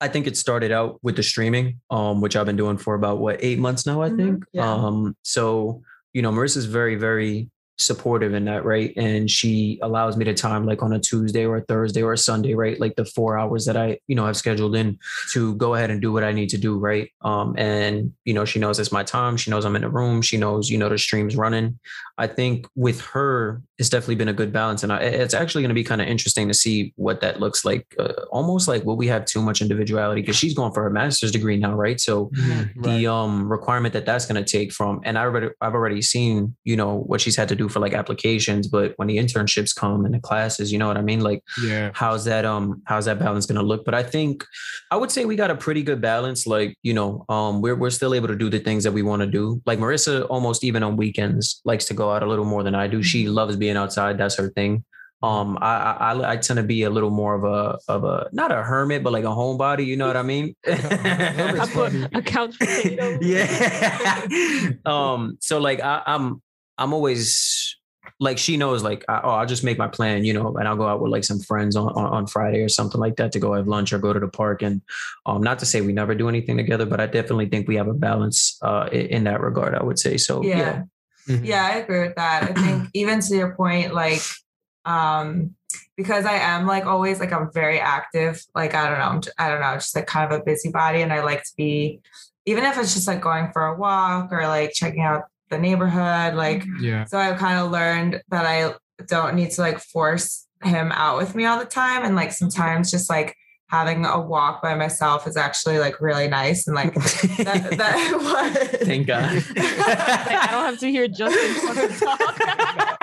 [0.00, 3.18] I think it started out with the streaming, um, which I've been doing for about
[3.18, 4.44] what eight months now, I Mhm, think.
[4.52, 4.72] yeah.
[4.72, 5.82] Um, so
[6.14, 8.92] you know, Marissa's very, very supportive in that, right?
[8.96, 12.18] And she allows me to time like on a Tuesday or a Thursday or a
[12.18, 12.78] Sunday, right?
[12.78, 14.98] Like the four hours that I, you know, have scheduled in
[15.32, 17.10] to go ahead and do what I need to do, right?
[17.22, 19.36] Um, and you know, she knows it's my time.
[19.36, 20.22] She knows I'm in the room.
[20.22, 21.78] She knows, you know, the stream's running.
[22.18, 25.70] I think with her, it's definitely been a good balance, and I, it's actually going
[25.70, 27.86] to be kind of interesting to see what that looks like.
[27.98, 31.32] Uh, almost like will we have too much individuality because she's going for her master's
[31.32, 32.00] degree now, right?
[32.00, 32.30] So
[32.76, 36.54] the um requirement that that's going to take from and I already I've already seen
[36.64, 40.04] you know what she's had to do for like applications but when the internships come
[40.04, 41.90] and the classes you know what I mean like yeah.
[41.94, 44.44] how's that um how's that balance going to look but I think
[44.90, 47.90] I would say we got a pretty good balance like you know um we're we're
[47.90, 50.82] still able to do the things that we want to do like Marissa almost even
[50.82, 53.76] on weekends likes to go out a little more than I do she loves being
[53.76, 54.84] outside that's her thing
[55.22, 58.50] um I, I I tend to be a little more of a of a not
[58.50, 63.18] a hermit but like a homebody you know what I mean put a couch potato.
[63.22, 64.70] yeah.
[64.84, 65.36] um.
[65.40, 66.42] So like I, I'm
[66.78, 67.76] I'm always
[68.18, 70.76] like she knows like I, oh I'll just make my plan you know and I'll
[70.76, 73.40] go out with like some friends on, on on Friday or something like that to
[73.40, 74.80] go have lunch or go to the park and
[75.26, 77.88] um not to say we never do anything together but I definitely think we have
[77.88, 80.58] a balance uh in that regard I would say so Yeah.
[80.58, 80.82] yeah
[81.28, 81.44] Mhm.
[81.46, 82.42] Yeah, I agree with that.
[82.44, 84.20] I think even to your point, like,
[84.84, 85.54] um,
[85.96, 88.42] because I am like always like I'm very active.
[88.54, 91.02] Like I don't know, I'm j- I don't know, just like kind of a busybody,
[91.02, 92.00] and I like to be,
[92.46, 96.34] even if it's just like going for a walk or like checking out the neighborhood.
[96.34, 97.04] Like, Yeah.
[97.04, 98.74] so I've kind of learned that I
[99.06, 102.90] don't need to like force him out with me all the time, and like sometimes
[102.90, 103.36] just like
[103.72, 107.74] having a walk by myself is actually like really nice and like that.
[107.78, 108.80] that what?
[108.82, 109.34] Thank God.
[109.34, 112.98] Like, I don't have to hear Justin talk.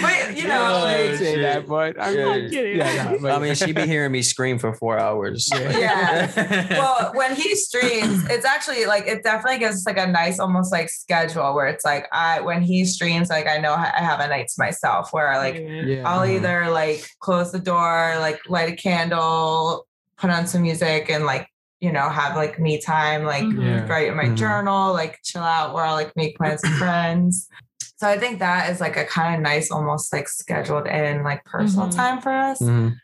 [0.00, 2.24] But you know, I Oh, didn't like, say that, but I Yeah.
[2.24, 2.76] mean, I'm kidding.
[2.78, 5.48] yeah, nah, but- I mean, she'd be hearing me scream for four hours.
[5.52, 6.66] Yeah.
[6.78, 10.88] well, when he streams, it's actually like it definitely gives like a nice, almost like
[10.90, 14.48] schedule where it's like I when he streams, like I know I have a night
[14.48, 16.02] to myself where like yeah.
[16.08, 16.36] I'll Mhm.
[16.36, 19.86] either like close the door, like light a candle,
[20.18, 21.48] put on some music, and like
[21.80, 23.62] you know have like me time, like Mhm.
[23.64, 23.86] Yeah.
[23.92, 24.36] write in my Mhm.
[24.36, 27.48] journal, like chill out, where I'll like make plans with friends.
[27.96, 31.44] So I think that is like a kind of nice, almost like scheduled in like
[31.44, 31.96] personal Mhm.
[31.96, 32.60] time for us.
[32.60, 32.94] Mhm.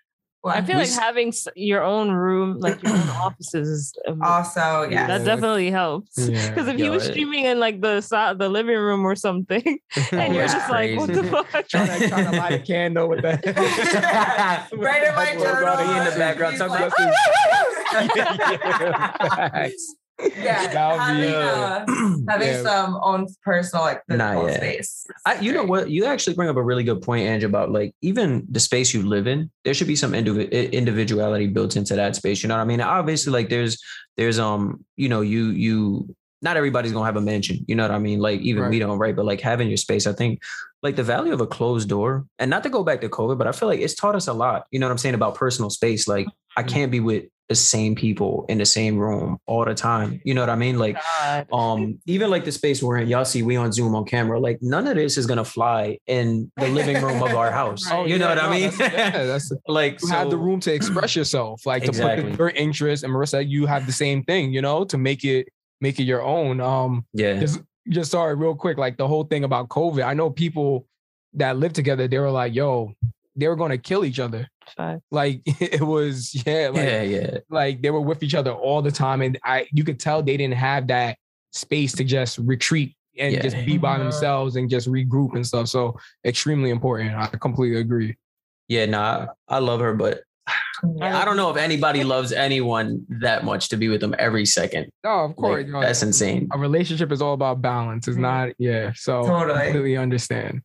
[0.42, 3.92] Well, I feel We like s- having your own room, like your own offices, is
[4.22, 5.06] also, yeah.
[5.06, 6.16] that definitely helps.
[6.18, 6.48] Yeah.
[6.48, 8.00] Because if he Yo, was streaming in like the
[8.38, 9.62] the living room or something,
[10.12, 10.52] and you're Yeah.
[10.52, 11.68] just like, what the fuck?
[11.68, 13.44] trying, to, trying to light a candle with that.
[14.72, 15.78] right in my Headphones journal.
[15.98, 19.94] in the background He's talking like, about Facts.
[20.36, 21.86] Yeah, That be, having, uh,
[22.28, 22.62] having Yeah.
[22.62, 25.06] some own personal like Nah, physical space.
[25.26, 25.90] I, you know what?
[25.90, 29.02] You actually bring up a really good point, Ange, about like even the space you
[29.06, 29.50] live in.
[29.64, 32.42] There should be some indivi- individuality built into that space.
[32.42, 32.80] You know what I mean?
[32.80, 33.78] Obviously, like there's
[34.16, 37.64] there's um you know you you not everybody's gonna have a mansion.
[37.68, 38.18] You know what I mean?
[38.20, 39.14] Like even we don't, right?
[39.14, 40.40] But like having your space, I think
[40.82, 43.46] like the value of a closed door, and not to go back to COVID, but
[43.46, 44.64] I feel like it's taught us a lot.
[44.70, 46.08] You know what I'm saying about personal space.
[46.08, 46.68] Like I Mhm.
[46.68, 50.20] can't be with the same people in the same room all the time.
[50.24, 50.78] You know what I mean?
[50.78, 51.46] Like God.
[51.52, 54.58] um even like the space we're in y'all see we on zoom on camera like
[54.62, 58.18] none of this is gonna fly in the living room of our house Oh, you
[58.18, 61.16] know yeah, what i mean that's- yeah, that's like you have the room to express
[61.16, 62.30] yourself, like to Exactly.
[62.30, 63.02] put your interest.
[63.02, 65.48] And Marissa, you have the same thing, you know, to make it
[65.80, 66.60] make it your own.
[66.60, 70.04] Um, yeah just just sorry, real quick, like the whole thing about COVID.
[70.04, 70.86] I know people
[71.34, 72.06] that live together.
[72.06, 72.92] They were like, "Yo,
[73.36, 75.02] they were going to kill each other." Facts.
[75.10, 78.92] Like it was, yeah, like yeah yeah like they were with each other all the
[78.92, 81.16] time, and I you could tell they didn't have that
[81.52, 83.40] space to just retreat and Yeah.
[83.42, 84.02] just be by Mhm.
[84.04, 85.66] themselves and just regroup and stuff.
[85.68, 87.14] So extremely important.
[87.16, 88.16] I completely agree.
[88.68, 90.22] yeah nah i love her but
[91.02, 94.88] i don't know if anybody loves anyone that much to be with them every second
[95.02, 95.56] No, of course.
[95.58, 98.06] Like, you know, that's insane a relationship is all about balance.
[98.06, 98.92] It's not, yeah.
[98.94, 99.64] So Totally.
[99.64, 100.62] completely understand.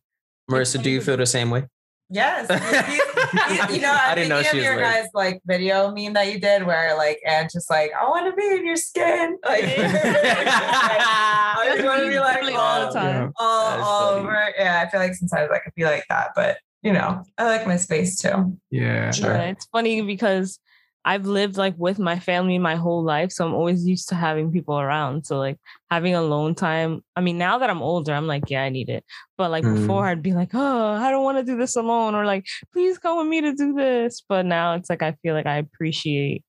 [0.48, 1.64] marissa do you feel the same way
[2.10, 2.48] Yes.
[3.50, 5.40] You, you- you know, I I'm didn't know she of was your like- guys' like
[5.46, 8.64] video meme that you did where like and just like, I want to be in
[8.66, 9.36] your skin.
[9.44, 13.32] Like I just want to be like Literally all the all, time.
[13.38, 14.52] all, all over.
[14.58, 17.66] Yeah, I feel like sometimes I could be like that, but you know, I like
[17.66, 18.56] my space too.
[18.70, 19.10] Yeah.
[19.10, 19.32] Sure.
[19.34, 20.58] Yeah, it's funny because
[21.06, 24.52] I've lived like with my family my whole life, so I'm always used to having
[24.52, 25.26] people around.
[25.26, 25.58] So like
[25.90, 27.02] having alone time.
[27.16, 29.04] I mean, now that I'm older, I'm like, yeah, I need it.
[29.38, 29.68] But like Mm.
[29.68, 32.98] before, I'd be like, oh, I don't want to do this alone, or like, please
[32.98, 34.22] come with me to do this.
[34.28, 36.44] But now it's like I feel like I appreciate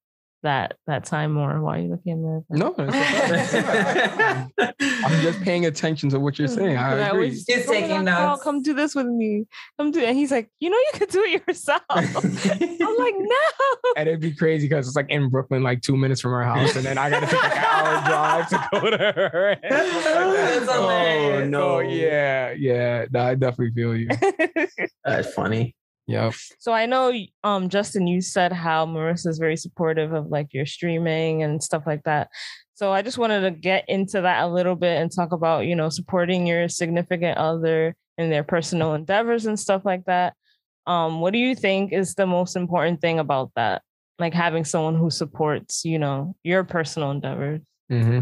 [0.47, 1.59] that that time more.
[1.61, 2.29] Why are you looking at me?
[2.29, 2.57] like that?
[2.57, 4.71] No, okay.
[5.05, 6.77] I'm just paying attention to what you're saying.
[6.77, 7.09] I But agree.
[7.09, 8.43] always, He's "Oh my taking God, Carl, notes.
[8.43, 9.43] Come do this with me.
[9.77, 9.99] Come do.
[9.99, 11.81] And he's like, you know, you could do it yourself.
[11.89, 13.91] I'm like, no.
[13.97, 16.75] and it'd be crazy because it's like in Brooklyn, like two minutes from her house,
[16.75, 19.57] and then I gotta take like an hour drive to go to her.
[19.61, 20.07] That's
[20.69, 21.49] Oh, hilarious.
[21.49, 21.77] no.
[21.77, 23.05] Oh yeah, yeah.
[23.11, 24.07] No, I definitely feel you.
[25.03, 25.75] that's funny
[26.07, 26.33] Yep.
[26.59, 31.43] So I know, um, Justin, you said how Marissa's very supportive of like your streaming
[31.43, 32.29] and stuff like that.
[32.75, 35.75] So I just wanted to get into that a little bit and talk about, you
[35.75, 40.33] know, supporting your significant other in their personal endeavors and stuff like that.
[40.85, 43.81] Um, what do you think is the most important thing about that?
[44.17, 47.61] Like having someone who supports, you know, your personal endeavors.
[47.89, 48.21] hmm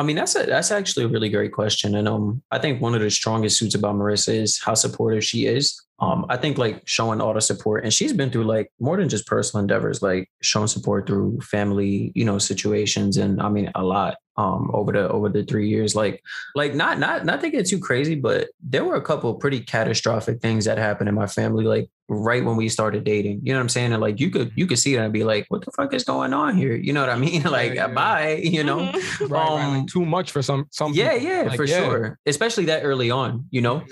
[0.00, 2.94] I mean, that's a that's actually a really great question, and um, I think one
[2.94, 5.78] of the strongest suits about Marissa is how supportive she is.
[5.98, 9.10] Um, I think like showing all the support, and she's been through like more than
[9.10, 13.84] just personal endeavors, like showing support through family, you know, situations, and I mean a
[13.84, 14.16] lot.
[14.40, 16.16] Um, over the over the three years, like
[16.54, 19.60] like not not not to get too crazy, but there were a couple of pretty
[19.60, 23.40] catastrophic things that happened in my family, like right when we started dating.
[23.44, 23.92] You know what I'm saying?
[23.92, 26.04] And like you could you could see it and be like, what the fuck is
[26.04, 26.74] going on here?
[26.74, 27.42] You know what I mean?
[27.58, 27.88] like yeah.
[27.88, 28.78] bye, you know.
[28.80, 29.00] Mhm.
[29.28, 30.92] Right, right, Um, like too much for some some.
[30.94, 31.28] Yeah, people.
[31.28, 31.78] yeah, Like, for yeah.
[31.84, 32.18] sure.
[32.26, 33.82] Especially that early on, you know.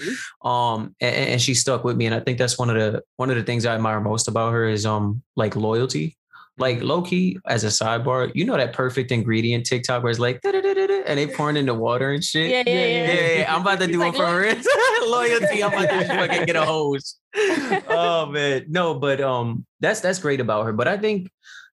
[0.43, 3.31] Um, and, and she stuck with me, and I think that's one of the one
[3.31, 6.17] of the things I admire most about her is um like loyalty.
[6.59, 10.41] Like low key, as a sidebar, you know that perfect ingredient TikTok where it's like
[10.45, 12.51] and they pouring in the water and shit.
[12.51, 13.13] Yeah, yeah, Yeah, yeah.
[13.13, 15.07] Yeah, yeah, I'm about to He's do like, one for her.
[15.07, 15.63] Loyalty.
[15.63, 17.17] I'm about to fucking get a hose.
[17.89, 20.73] Oh man, no, but um, that's that's great about her.
[20.73, 21.31] But I think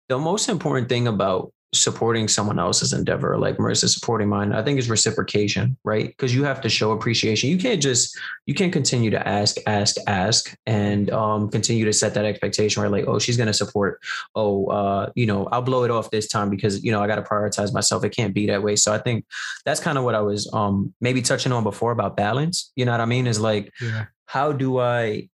[0.10, 4.80] the most important thing about supporting someone else's endeavor, like Marissa supporting mine, I think
[4.80, 6.08] is reciprocation, right?
[6.08, 7.50] Because you have to show appreciation.
[7.50, 12.14] You can't just you can't continue to ask, ask, ask, and um continue to set
[12.16, 14.02] that expectation where like, oh, she's gonna support.
[14.36, 17.16] Oh, uh, you know, I'll blow it off this time because you know I got
[17.16, 18.04] to prioritize myself.
[18.04, 18.76] It can't be that way.
[18.76, 19.26] So I think
[19.66, 22.72] that's kind of what I was um maybe touching on before about balance.
[22.76, 23.28] You know what I mean?
[23.28, 24.06] Is like Yeah.
[24.26, 25.30] how do I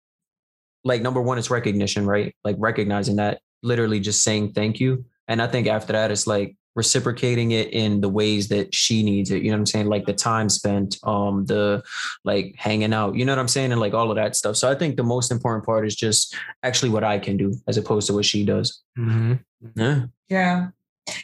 [0.85, 2.35] like number one it's recognition, right?
[2.45, 5.05] Like recognizing that literally just saying thank you.
[5.31, 9.31] And I think after that it's like reciprocating it in the ways that she needs
[9.31, 9.43] it.
[9.43, 9.87] You know what I'm saying?
[9.87, 11.83] Like the time spent, um, the
[12.25, 13.73] like hanging out, you know what I'm saying?
[13.73, 14.57] And like all of that stuff.
[14.57, 17.77] So I think the most important part is just actually what I can do as
[17.77, 18.83] opposed to what she does.
[18.97, 19.35] hmm
[19.77, 20.03] Yeah.
[20.29, 20.69] Yeah.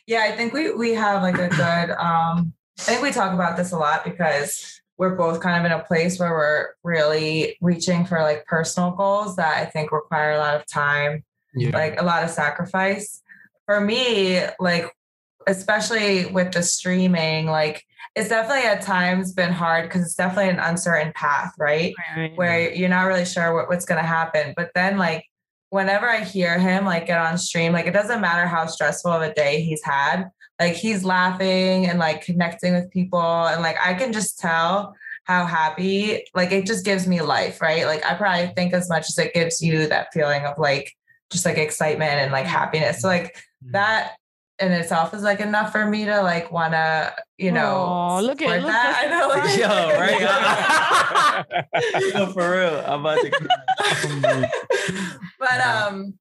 [0.06, 3.56] Yeah, I think we we have like a good um I think we talk about
[3.56, 8.04] this a lot because we're both kind of in a place where we're really reaching
[8.06, 11.70] for like personal goals that I think require a lot of time, Yeah.
[11.76, 13.22] like a lot of sacrifice.
[13.66, 14.90] For me, like
[15.46, 20.58] especially with the streaming, like it's definitely at times been hard because it's definitely an
[20.58, 21.94] uncertain path, right?
[22.36, 24.54] where you're not really sure what, what's going to happen.
[24.56, 25.24] But then, like,
[25.70, 29.22] whenever I hear him like get on stream, like it doesn't matter how stressful of
[29.22, 33.94] a day he's had, like he's laughing and like connecting with people and like I
[33.94, 37.84] can just tell how happy like it just gives me life, right?
[37.84, 40.92] Like I probably think as much as it gives you that feeling of like
[41.30, 43.00] just like excitement and like happiness.
[43.00, 43.36] So like
[43.72, 44.12] that
[44.58, 48.40] in itself is like enough for me to like want to, you know, Aw, look
[48.40, 49.04] at- support look that.
[49.04, 49.68] at- I know, like, Yo,
[52.00, 52.14] right?
[52.14, 52.82] Yo, for real.
[52.86, 53.30] I'm about to
[55.38, 56.14] but um,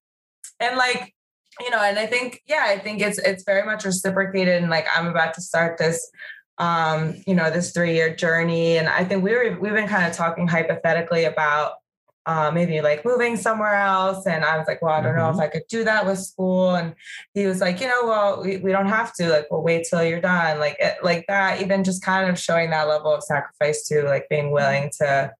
[0.59, 1.13] and like
[1.61, 4.87] you know, and I think yeah, I think it's it's very much reciprocated, and like
[4.93, 6.09] I'm about to start this
[6.57, 10.09] um, you know, this three year journey, and I think we were we've been kind
[10.09, 11.73] of talking hypothetically about
[12.25, 14.25] uh, maybe like moving somewhere else.
[14.25, 16.75] And I was like, well, I don't know if I could do that with school.
[16.75, 16.95] And
[17.33, 19.29] he was like, you know, well, we, we don't have to.
[19.29, 20.59] Like, we'll wait till you're done.
[20.59, 21.61] Like, it, like that.
[21.61, 25.31] Even just kind of showing that level of sacrifice to like being willing to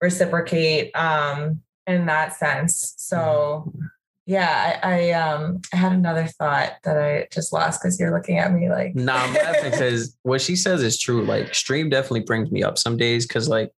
[0.00, 2.94] reciprocate um, in that sense.
[2.98, 3.72] So.
[4.24, 8.38] Yeah, I, I um I had another thought that I just lost because you're looking
[8.38, 11.24] at me like Nah, I'm laughing because what she says is true.
[11.24, 13.72] Like stream definitely brings me up some days because like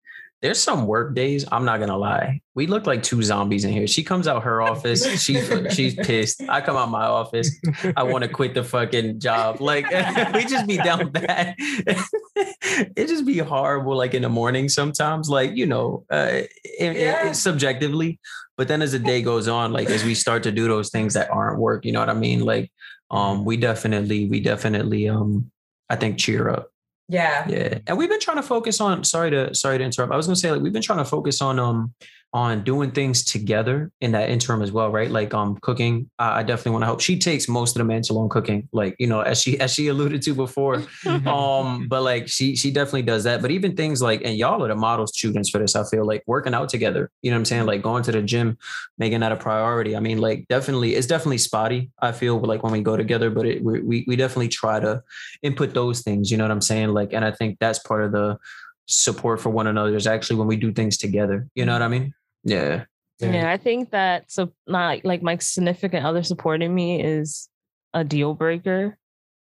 [0.43, 1.45] there's some work days.
[1.53, 2.41] I'm not gonna lie.
[2.55, 3.87] We look like two zombies in here.
[3.87, 5.07] She comes out her office.
[5.23, 6.43] She's she's pissed.
[6.49, 7.51] I come out my office.
[7.97, 9.61] I want to quit the fucking job.
[9.61, 9.89] Like
[10.35, 11.55] we just be down bad.
[12.37, 13.97] it just be horrible.
[13.97, 15.29] Like in the morning sometimes.
[15.31, 17.29] Like you know, uh, it, it- Yeah.
[17.29, 18.19] it's subjectively.
[18.57, 21.15] But then as the day goes on, like as we start to do those things
[21.15, 22.41] that aren't work, you know what I mean?
[22.41, 22.71] Like
[23.11, 25.51] um, we definitely, we definitely, um,
[25.89, 26.72] I think cheer up.
[27.13, 27.47] Yeah.
[27.49, 27.79] Yeah.
[27.87, 30.13] And we've been trying to focus on, sorry to, sorry to interrupt.
[30.13, 31.93] I was to say, like, we've been trying to focus on, um,
[32.35, 35.11] on doing things together in that interim as well, right?
[35.11, 36.11] Like um cooking.
[36.19, 37.01] I I definitely want to help.
[37.01, 39.89] She takes most of the mantle on cooking, like you know, as she as she
[39.93, 40.83] alluded to before.
[41.27, 43.43] um, but like she she definitely does that.
[43.43, 45.77] But even things like, and y'all are the model students for this.
[45.77, 47.11] I feel like working out together.
[47.21, 47.67] You know what I'm saying?
[47.67, 48.57] Like going to the gym,
[48.97, 49.95] making that a priority.
[49.95, 51.91] I mean, like definitely, it's definitely spotty.
[52.01, 55.03] I feel like when we go together, but it, we we we definitely try to
[55.43, 56.31] input those things.
[56.31, 56.89] You know what I'm saying?
[56.89, 58.39] Like, and I think that's part of the
[58.87, 61.49] support for one another is actually when we do things together.
[61.55, 62.15] You know what I mean?
[62.45, 62.85] Yeah.
[63.21, 63.51] Yeah.
[63.51, 67.49] I think that so not like my significant other supporting me is
[67.95, 68.99] a deal breaker.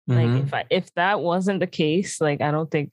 [0.06, 0.42] Like Mhm.
[0.46, 2.90] if I if that wasn't the case, like I don't think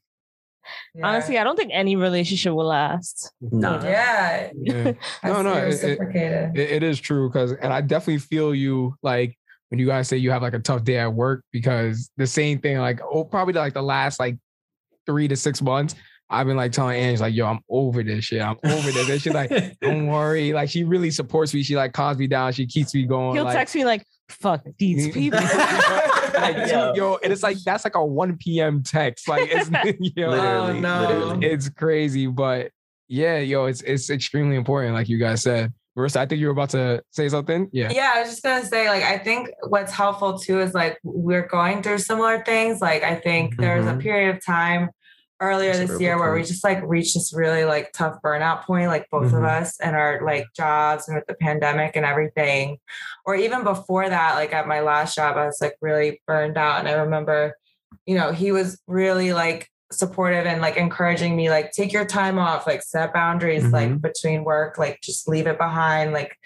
[0.95, 1.07] yeah.
[1.07, 3.33] honestly, I don't think any relationship will last.
[3.41, 3.83] Nah.
[3.83, 4.51] Yeah.
[4.55, 4.93] Yeah.
[5.25, 8.95] No, no, see it- it- It, it is true because, and I definitely feel you
[9.03, 9.37] like
[9.69, 12.59] when you guys say you have like a tough day at work because the same
[12.59, 14.37] thing, like oh, probably like the last like
[15.05, 15.95] three to six months,
[16.31, 18.41] I've been like telling Ange like, yo, I'm over this shit.
[18.41, 19.09] I'm over this.
[19.09, 20.53] And she's like, don't worry.
[20.53, 21.61] Like she really supports me.
[21.61, 22.53] She like calms me down.
[22.53, 23.35] She keeps me going.
[23.35, 26.93] He'll like, text me like, "Fuck these people." like, Yo.
[26.95, 28.81] yo, and it's like that's like a 1 p.m.
[28.81, 29.27] text.
[29.27, 31.01] Like it's you know, literally, Oh, no.
[31.01, 31.47] literally.
[31.47, 32.71] it's crazy, but
[33.09, 35.73] yeah, yo, it's it's extremely important, like you guys said.
[35.97, 37.67] Marissa, I think you were about to say something.
[37.73, 37.91] Yeah.
[37.91, 41.45] Yeah, I was just gonna say, like, I think what's helpful too is like we're
[41.45, 42.79] going through similar things.
[42.79, 43.99] Like, I think there was a mm-hmm.
[43.99, 44.91] period of time
[45.41, 48.87] earlier That's this year where we just like reached this really like tough burnout point,
[48.87, 49.61] like both of Mhm.
[49.61, 52.77] us and our like jobs and with the pandemic and everything.
[53.25, 56.79] Or even before that, like at my last job, I was like really burned out.
[56.79, 57.57] And I remember,
[58.05, 62.37] you know, he was really like supportive and like encouraging me, like, take your time
[62.39, 66.13] off, like set boundaries, like between work, like just leave it behind.
[66.13, 66.37] Like,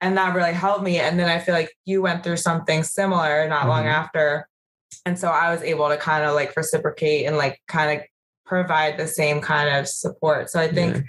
[0.00, 0.98] and that really helped me.
[0.98, 3.92] And then I feel like you went through something similar not long Mhm.
[3.92, 4.48] after.
[5.04, 8.06] And so I was able to kind of like reciprocate and like kind of
[8.46, 10.50] provide the same kind of support.
[10.50, 11.02] So I think Yeah.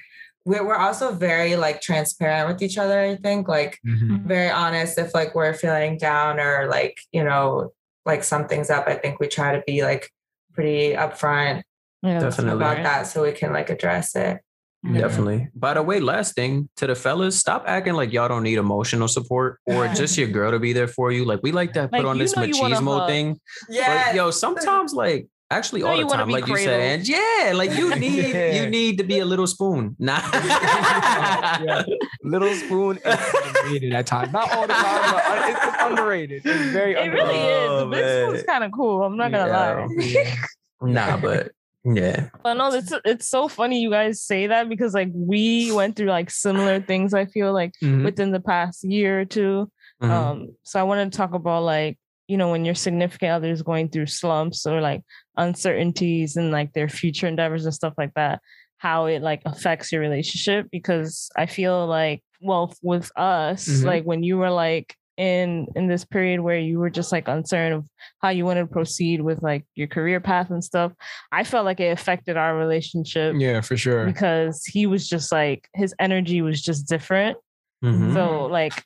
[0.46, 3.00] we're, we're also very like transparent with each other.
[3.00, 4.14] I think like mm-hmm.
[4.16, 4.28] Mm-hmm.
[4.28, 7.72] very honest if like we're feeling down or like, you know,
[8.06, 8.88] like something's up.
[8.88, 10.10] I think we try to be like
[10.54, 11.62] pretty upfront
[12.02, 12.64] Yeah, that's Definitely.
[12.64, 14.40] about that so we can like address it.
[14.84, 15.02] Yeah.
[15.02, 15.50] Definitely.
[15.56, 19.08] By the way, last thing to the fellas, stop acting like y'all don't need emotional
[19.08, 21.26] support or just your girl to be there for you.
[21.26, 23.40] Like we like to put Like, on this know you wanna machismo thing.
[23.70, 24.06] Yeah.
[24.08, 26.80] But yo, sometimes like actually know all you the wanna time, be like you said,
[27.00, 28.64] and yeah, like you need Yeah.
[28.64, 29.96] you need to be a little spoon.
[30.00, 30.20] Nah.
[30.34, 31.84] Yeah.
[32.24, 34.32] Little spoon is underrated at times.
[34.34, 36.42] Not all the time, but uh, it's, it's underrated.
[36.46, 37.64] It's very It really underrated.
[37.64, 37.70] is.
[37.70, 39.04] The Oh, big spoon's kind of cool.
[39.04, 40.36] I'm not gonna lie.
[40.82, 41.52] Nah, but
[41.86, 42.30] yeah.
[42.44, 46.10] But no, it's it's so funny you guys say that because like we went through
[46.10, 47.14] like similar things.
[47.16, 48.04] I feel like Mhm.
[48.06, 49.72] within the past year or 2
[50.04, 50.10] Mhm.
[50.10, 53.62] Um, so I want to talk about like you know when your significant other is
[53.62, 55.02] going through slumps or like
[55.38, 58.42] uncertainties and like their future endeavors and stuff like that,
[58.78, 60.68] how it like affects your relationship.
[60.72, 63.86] Because I feel like well with us, Mhm.
[63.86, 67.74] like when you were like in in this period where you were just like uncertain
[67.74, 67.86] of
[68.22, 70.92] how you wanted to proceed with like your career path and stuff,
[71.32, 74.06] I felt like it affected our relationship Yeah, for sure.
[74.06, 77.38] because he was just like his energy was just different.
[77.84, 78.14] Mhm.
[78.14, 78.84] So like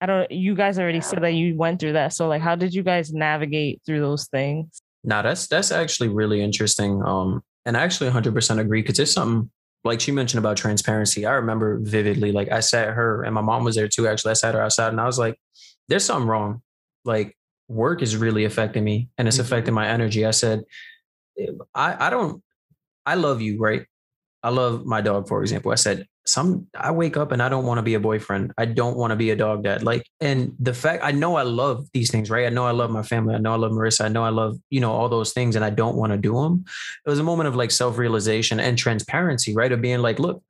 [0.00, 0.30] I don't.
[0.30, 2.12] You guys already said that you went through that.
[2.12, 4.82] So like, how did you guys navigate through those things?
[5.04, 7.02] Now that's that's actually really interesting.
[7.04, 9.50] Um, and I actually 100% agree because it's something
[9.84, 11.26] like she mentioned about transparency.
[11.26, 12.32] I remember vividly.
[12.32, 14.08] Like I sat her and my mom was there too.
[14.08, 15.38] Actually, I sat her outside and I was like,
[15.88, 16.62] "There's something wrong.
[17.04, 17.36] Like
[17.68, 19.46] work is really affecting me and it's mm-hmm.
[19.46, 20.62] affecting my energy." I said,
[21.74, 22.42] "I I don't.
[23.06, 23.86] I love you, right?
[24.42, 25.72] I love my dog, for example.
[25.72, 28.52] I said, some I wake up and I don't want to be a boyfriend.
[28.56, 29.82] I don't want to be a dog dad.
[29.82, 32.46] Like, and the fact I know I love these things, right?
[32.46, 33.34] I know I love my family.
[33.34, 34.04] I know I love Marissa.
[34.04, 36.34] I know I love, you know, all those things, and I don't want to do
[36.34, 36.64] them.
[37.04, 39.72] It was a moment of like self-realization and transparency, right?
[39.72, 40.42] Of being like, look,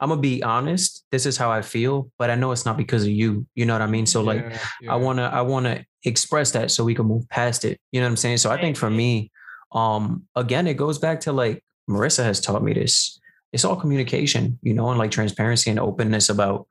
[0.00, 1.04] I'm gonna be honest.
[1.10, 3.46] This is how I feel, but I know it's not because of you.
[3.54, 4.06] You know what I mean?
[4.06, 4.92] So like, yeah, yeah.
[4.92, 7.80] I wanna, I wanna express that so we can move past it.
[7.92, 8.38] You know what I'm saying?
[8.38, 9.30] So I think for me,
[9.72, 13.18] um, again, it goes back to like Marissa has taught me this
[13.52, 16.66] it's all communication, you know, and like transparency and openness about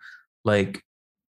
[0.45, 0.84] like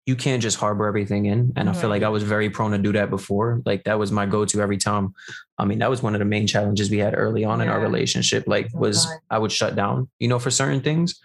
[0.07, 1.53] you can't just harbor everything in.
[1.57, 3.63] And I feel like I was very prone to do that before.
[3.65, 5.15] Like that was my go-to every time.
[5.57, 7.67] I mean, that was one of the main challenges we had early on yeah.
[7.67, 8.45] in our relationship.
[8.47, 11.21] Like was I would shut down, you know, for certain things.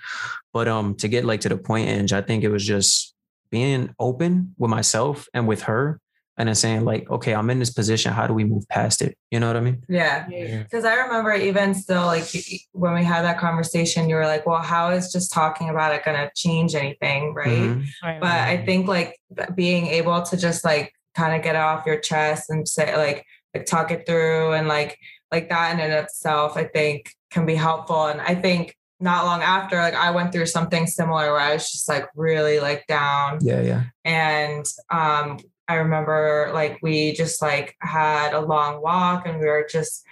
[0.54, 3.16] But um to get like to the point, and I think it was just
[3.50, 6.00] being open with myself and with her
[6.38, 8.14] and then saying like okay i'm in this position.
[8.14, 9.18] How do we move past it?
[9.32, 9.84] You know what i mean?
[9.88, 10.28] Yeah.
[10.28, 10.92] Because yeah.
[10.92, 12.26] i remember even still like
[12.72, 16.04] when we had that conversation you were like well how is just talking about it
[16.04, 17.48] going to change anything right?
[17.48, 18.08] Mm-hmm.
[18.08, 18.22] right.
[18.22, 19.18] But i think like
[19.56, 23.26] being able to just like kind of get it off your chest and say like
[23.54, 24.98] like talk it through and like
[25.32, 28.06] like that in and itself i think can be helpful.
[28.08, 31.70] And i think not long after like i went through something similar where i was
[31.70, 33.40] just like really like down.
[33.42, 33.84] Yeah yeah.
[34.04, 39.68] And um I remember like we just like had a long walk and we were
[39.70, 40.04] just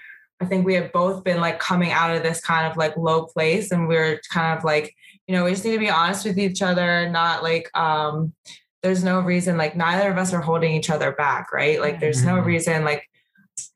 [0.41, 3.25] I think we had both been like coming out of this kind of like low
[3.25, 4.93] place and we were kind of like,
[5.27, 8.33] you know, we just need to be honest with each other, not like um
[8.81, 11.79] there's no reason like neither of us are holding each other back, right?
[11.79, 12.47] Like there's no mm-hmm.
[12.47, 13.09] reason like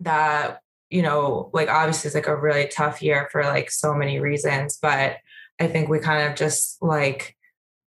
[0.02, 4.20] that, you know, like obviously it's like a really tough year for like so many
[4.20, 5.18] reasons, but
[5.60, 7.36] I think we kind of just like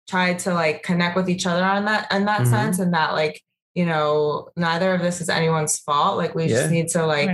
[0.09, 2.51] tried to like connect with each other on that in that mm-hmm.
[2.51, 3.41] sense and that like
[3.73, 6.17] you know neither of this is anyone's fault.
[6.17, 6.55] Like we yeah.
[6.55, 7.29] just need to like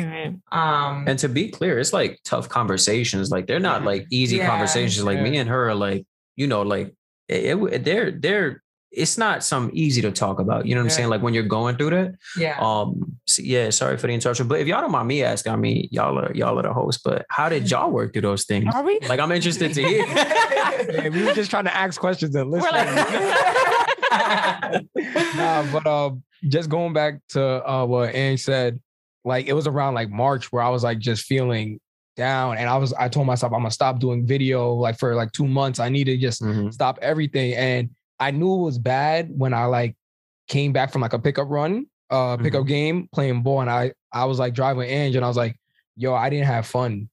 [0.52, 3.32] um and to be clear it's like tough conversations.
[3.32, 5.04] Like they're not like easy yeah, conversations.
[5.04, 6.94] Like me and her are like you know like
[7.28, 10.66] it, it, they're they're it's not some easy to talk about.
[10.66, 11.10] You know what i'm saying?
[11.10, 12.58] Like when you're going through that yeah.
[12.60, 14.48] um so yeah sorry for the interruption.
[14.48, 17.02] But if y'all don't mind me asking i mean y'all are y'all are the host
[17.04, 18.74] but how did y'all work through those things?
[18.74, 19.00] Are we?
[19.08, 20.06] Like i'm interested to hear.
[20.78, 22.70] Yeah, we were just trying to ask questions and listen
[25.36, 28.80] nah, but um just going back to uh, what Ange said,
[29.26, 31.80] like it was around like March where I was like just feeling
[32.16, 35.32] down and I was I told myself I'm gonna stop doing video like for like
[35.32, 35.80] two months.
[35.80, 36.70] I need to just mm-hmm.
[36.70, 37.54] stop everything.
[37.54, 37.90] And
[38.20, 39.96] I knew it was bad when I like
[40.48, 42.68] came back from like a pickup run, uh pickup mm-hmm.
[42.68, 43.62] game playing ball.
[43.62, 45.58] And I I was like driving Ange and I was like,
[45.96, 47.10] yo, I didn't have fun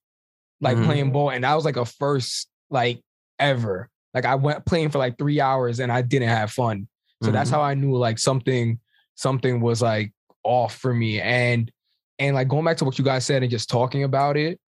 [0.61, 0.85] like mm-hmm.
[0.85, 1.29] playing ball.
[1.31, 3.01] And that was like a first like
[3.39, 3.89] ever.
[4.13, 6.87] Like I went playing for like three hours and I didn't have fun.
[7.23, 7.59] So that's mm-hmm.
[7.59, 8.79] how I knew like something
[9.15, 10.13] something was like
[10.43, 11.21] off for me.
[11.21, 11.71] And
[12.19, 14.59] and like going back to what you guys said and just talking about it,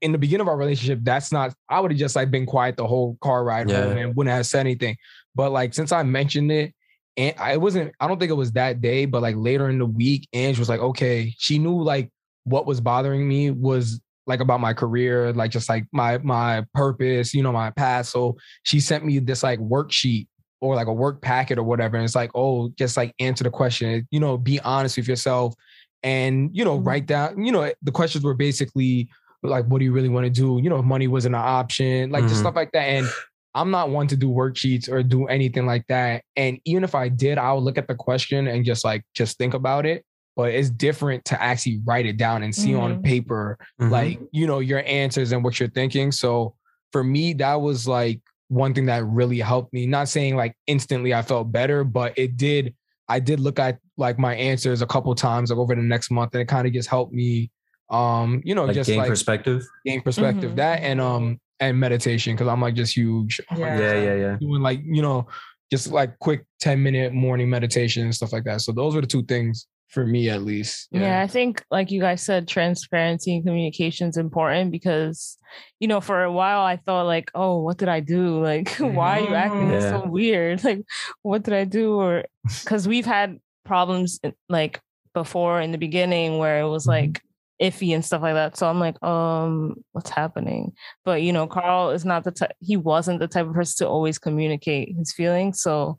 [0.00, 2.76] in the beginning of our relationship, that's not I would have just like been quiet
[2.76, 3.84] the whole car ride yeah.
[3.84, 4.96] and wouldn't have said anything.
[5.34, 6.74] But like since I mentioned it,
[7.16, 9.86] and I wasn't, I don't think it was that day, but like later in the
[9.86, 12.10] week, Ange was like, okay, she knew like
[12.44, 17.34] what was bothering me was like about my career, like just like my my purpose,
[17.34, 18.12] you know, my past.
[18.12, 20.28] So she sent me this like worksheet
[20.60, 21.96] or like a work packet or whatever.
[21.96, 25.54] And it's like, oh, just like answer the question, you know, be honest with yourself
[26.02, 26.88] and, you know, mm-hmm.
[26.88, 29.08] write down, you know, the questions were basically
[29.42, 30.60] like, what do you really want to do?
[30.62, 32.28] You know, if money wasn't an option, like mm-hmm.
[32.28, 32.82] just stuff like that.
[32.82, 33.06] And
[33.54, 36.22] I'm not one to do worksheets or do anything like that.
[36.36, 39.38] And even if I did, I would look at the question and just like, just
[39.38, 40.04] think about it.
[40.36, 42.80] But it's different to actually write it down and see mm-hmm.
[42.80, 43.90] on paper, mm-hmm.
[43.90, 46.12] like, you know, your answers and what you're thinking.
[46.12, 46.54] So
[46.92, 49.86] for me, that was like one thing that really helped me.
[49.86, 52.74] Not saying like instantly I felt better, but it did.
[53.08, 56.34] I did look at like my answers a couple times like over the next month,
[56.34, 57.50] and it kind of just helped me.
[57.90, 60.50] Um, you know, like just gain like perspective, gain perspective.
[60.50, 60.56] Mm-hmm.
[60.56, 63.40] That and um and meditation because I'm like just huge.
[63.56, 63.78] Yeah.
[63.78, 64.36] yeah, yeah, yeah.
[64.40, 65.26] Doing like you know
[65.70, 68.60] just like quick ten minute morning meditation and stuff like that.
[68.60, 70.88] So those were the two things for me at least.
[70.90, 71.00] Yeah.
[71.00, 71.20] yeah.
[71.22, 75.38] I think like you guys said, transparency and communication is important because,
[75.80, 78.42] you know, for a while I thought like, oh, what did I do?
[78.42, 79.90] Like, why are you acting yeah.
[79.90, 80.62] so weird?
[80.68, 80.84] Like,
[81.22, 81.94] what did I do?
[81.94, 82.24] Or
[82.62, 84.80] because we've had problems like
[85.14, 87.06] before in the beginning where it was mm-hmm.
[87.06, 87.22] like
[87.60, 88.56] iffy and stuff like that.
[88.56, 90.72] So I'm like, um, what's happening?
[91.04, 92.52] But you know, Carl is not the type.
[92.60, 95.62] He wasn't the type of person to always communicate his feelings.
[95.62, 95.98] So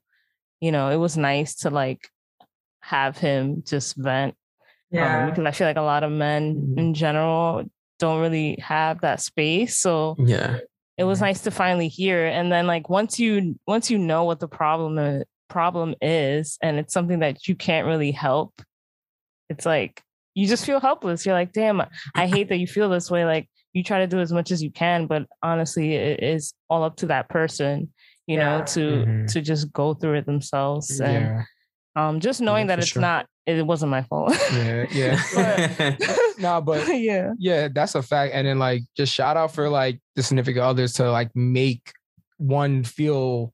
[0.62, 2.10] you know, it was nice to like
[2.82, 4.36] have him just vent.
[4.92, 5.30] um, Yeah.
[5.30, 6.78] because I feel like a lot of men Mhm.
[6.80, 7.64] in general
[8.00, 9.78] don't really have that space.
[9.78, 10.58] So Yeah.
[10.98, 11.24] it was Mhm.
[11.24, 12.26] nice to finally hear.
[12.26, 16.78] And then like once you once you know what the problem i- problem is and
[16.80, 18.62] it's something that you can't really help,
[19.50, 20.02] it's like
[20.34, 21.26] you just feel helpless.
[21.26, 21.82] You're like, damn,
[22.16, 23.26] I hate that you feel this way.
[23.26, 26.84] Like you try to do as much as you can, but honestly, it is all
[26.84, 27.94] up to that person,
[28.26, 28.66] you know, Yeah.
[28.66, 29.32] to Mhm.
[29.34, 31.00] to just go through it themselves.
[31.00, 31.44] And Yeah.
[31.96, 33.02] Um just knowing Yeah, that it's sure.
[33.02, 34.36] not it wasn't my fault.
[34.54, 34.86] Yeah.
[34.92, 35.96] Yeah.
[36.40, 37.34] nah, but yeah.
[37.40, 38.34] yeah, that's a fact.
[38.36, 41.92] And then like just shout out for like the significant others to like make
[42.38, 43.52] one feel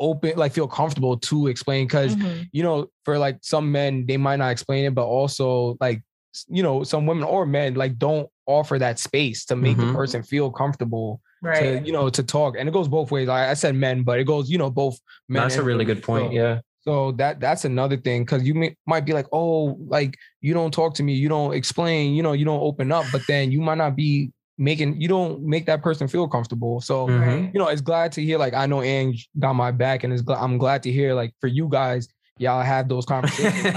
[0.00, 1.86] open, like feel comfortable to explain.
[1.86, 2.48] because Mhm.
[2.52, 6.02] you know, for like some men, they might not explain it, but also like
[6.48, 9.94] you know, some women or men like don't offer that space to make the Mhm.
[9.94, 11.80] person feel comfortable Right.
[11.80, 12.56] to you know to talk.
[12.58, 13.28] And it goes both ways.
[13.28, 14.98] Like I said men, but it goes, you know, both
[15.28, 15.42] men.
[15.42, 16.28] That's a really good point.
[16.28, 16.60] So- Yeah.
[16.88, 20.72] So that that's another thing because you may, might be like, oh, like you don't
[20.72, 23.60] talk to me, you don't explain, you know, you don't open up, but then you
[23.60, 26.80] might not be making, you don't make that person feel comfortable.
[26.80, 27.52] So Mhm.
[27.52, 30.22] You know, it's glad to hear like I know Ange got my back, and it's
[30.22, 32.08] gl- I'm glad to hear like for you guys,
[32.38, 33.76] y'all have those conversations.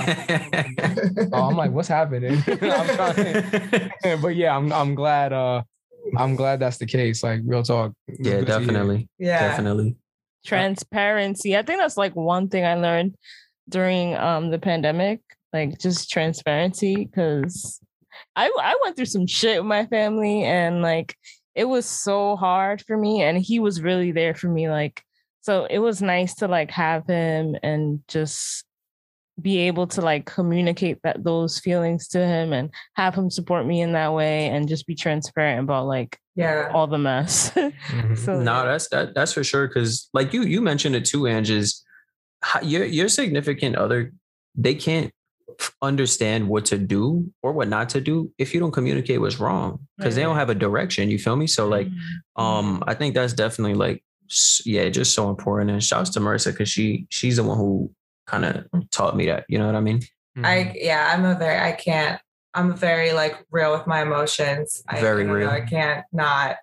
[1.34, 2.42] oh, I'm like, what's happening?
[2.48, 3.92] I'm trying,
[4.22, 5.34] but yeah, I'm I'm glad.
[5.34, 5.64] uh
[6.18, 7.24] I'm glad that's the case.
[7.24, 7.94] Like real talk.
[8.08, 8.46] Yeah, good to hear.
[8.68, 9.10] definitely.
[9.20, 9.50] Yeah.
[9.50, 9.96] Definitely.
[10.46, 11.58] Transparency.
[11.58, 13.16] I think that's like one thing I learned
[13.70, 15.22] during um the pandemic,
[15.54, 17.80] like just transparency because
[18.36, 21.16] I I went through some shit with my family and like
[21.56, 25.04] it was so hard for me and he was really there for me like
[25.42, 28.64] so it was nice to like have him and just
[29.42, 33.82] be able to like communicate that those feelings to him and have him support me
[33.82, 36.72] in that way and just be transparent about like Yeah.
[36.74, 37.52] all the mess.
[37.56, 38.18] Mhm.
[38.18, 39.68] so No, that's that, that's for sure.
[39.68, 41.84] Because like you you mentioned it too, Ange, is
[42.42, 44.14] how- your your significant other
[44.56, 45.12] they can't
[45.82, 49.80] understand what to do or what not to do if you don't communicate what's wrong
[49.98, 51.10] because they don't have a direction.
[51.10, 51.46] You feel me?
[51.48, 51.88] So like,
[52.36, 54.04] um, I think that's definitely like,
[54.66, 55.72] yeah, just so important.
[55.72, 57.92] And shouts to Marissa because she she's the one who
[58.28, 59.46] kind of taught me that.
[59.50, 60.00] You know what I mean?
[60.38, 60.46] Mhm.
[60.46, 62.20] I yeah, I'm a very I can't
[62.54, 64.84] I'm very like real with my emotions.
[64.88, 65.50] I, Very I don't know, real.
[65.50, 66.58] I can't not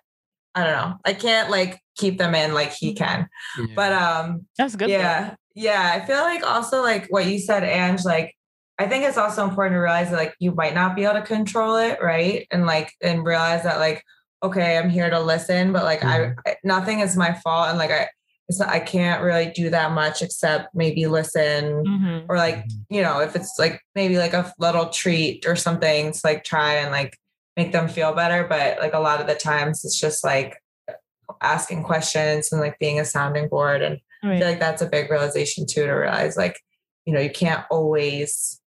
[0.55, 0.95] I don't know.
[1.05, 3.27] I can't like keep them in like he can.
[3.57, 3.65] Yeah.
[3.75, 4.89] But um that's good.
[4.89, 4.93] though.
[4.93, 5.35] yeah.
[5.55, 5.91] Yeah.
[5.95, 8.35] I feel like also like what you said, Ange, like
[8.77, 11.21] I think it's also important to realize that like you might not be able to
[11.21, 12.47] control it, right?
[12.51, 14.03] And like and realize that like,
[14.41, 17.69] okay, I'm here to listen, but like I, I nothing is my fault.
[17.69, 18.07] And like I
[18.49, 22.25] it's not I can't really do that much except maybe listen Mhm.
[22.27, 26.19] or like you know if it's like maybe like a little treat or something to
[26.23, 27.15] like try and like
[27.55, 30.57] make them feel better but like a lot of the times it's just like
[31.41, 35.09] asking questions and like being a sounding board and i feel like that's a big
[35.11, 36.59] realization too to realize like
[37.05, 38.59] you know you can't always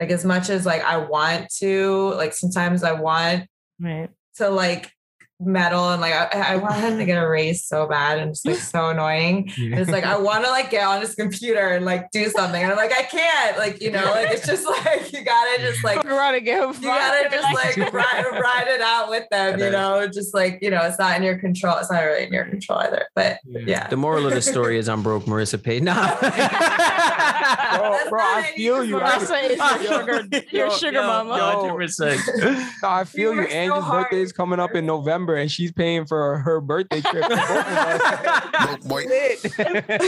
[0.00, 3.46] like as much as like i want to like sometimes i want
[3.80, 4.08] Right.
[4.36, 4.92] to like
[5.38, 8.44] meddle and like I, I want him to get a raise so bad and it's
[8.46, 9.78] like so annoying Yeah.
[9.80, 12.70] it's like I want to like get on his computer and like do something, and
[12.72, 15.96] I'm like I can't, like you know, like it's just like you gotta just like
[15.96, 19.70] Fuck around and get you gotta just like ride, ride it out with them, you
[19.70, 21.76] know, just like you know, it's not in your control.
[21.78, 23.88] It's not really in your control either, but yeah.
[23.88, 25.24] The moral of the story is I'm broke.
[25.24, 25.82] Marissa paid.
[25.82, 26.16] Nah.
[26.18, 28.96] bro, That's bro, not I feel you.
[28.96, 31.36] Marissa is your sugar, your yo, sugar yo, mama.
[31.36, 31.74] yo.
[31.76, 32.82] 100%.
[32.82, 33.40] I feel you.
[33.40, 34.02] work so Angie's hard.
[34.04, 37.24] birthday is coming up in November, and she's paying for her birthday trip.
[37.24, 38.86] for both of us.
[38.86, 39.06] Broke.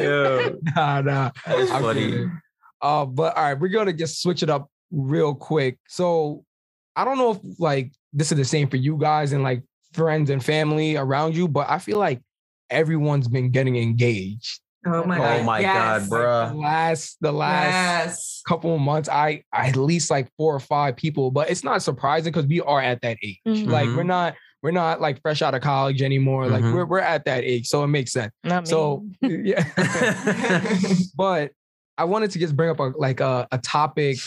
[0.00, 0.48] Yeah.
[0.76, 1.30] nah, nah.
[1.46, 2.00] That's I'm funny.
[2.10, 2.40] kidding.
[2.80, 5.78] Uh, but all right, we're gonna just switch it up real quick.
[5.88, 6.44] So
[6.96, 9.62] I don't know if like this is the same for you guys and like
[9.92, 12.22] friends and family around you, but I feel like
[12.70, 14.60] everyone's been getting engaged.
[14.86, 15.44] Oh my Oh god.
[15.46, 16.08] my Yes.
[16.08, 16.48] God, bruh.
[16.50, 17.64] The last the last
[18.06, 18.42] Yes.
[18.46, 21.82] couple of months, I, I at least like four or five people, but it's not
[21.82, 23.40] surprising because we are at that age.
[23.46, 23.68] Mhm.
[23.68, 26.46] Like we're not we're not like fresh out of college anymore.
[26.48, 26.74] Like Mhm.
[26.74, 28.32] we're we're at that age, so it makes sense.
[28.44, 28.68] Not me.
[28.70, 29.64] So yeah.
[31.16, 31.52] but
[31.96, 34.18] I wanted to just bring up a like a, a topic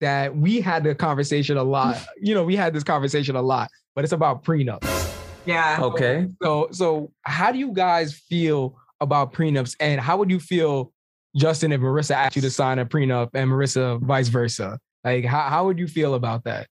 [0.00, 2.04] that we had the conversation a lot.
[2.20, 4.88] You know, we had this conversation a lot, but it's about prenups.
[5.46, 5.78] Yeah.
[5.82, 6.28] okay.
[6.42, 10.92] So so how do you guys feel about prenups and how would you feel
[11.36, 14.78] Justin if Marissa asked you to sign a prenup and Marissa vice versa?
[15.04, 16.66] Like how, how would you feel about that?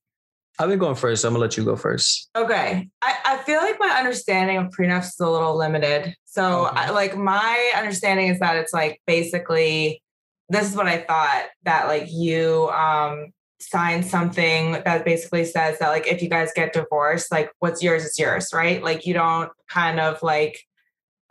[0.59, 1.21] I've been going first.
[1.21, 2.29] So I'm gonna let you go first.
[2.35, 2.87] Okay.
[3.01, 6.15] I, I feel like my understanding of prenups is a little limited.
[6.25, 6.75] So, Okay.
[6.77, 10.01] I, like, my understanding is that it's like basically,
[10.49, 15.89] this is what I thought that like you um sign something that basically says that
[15.89, 18.83] like if you guys get divorced, like what's yours is yours, right?
[18.83, 20.59] Like you don't kind of like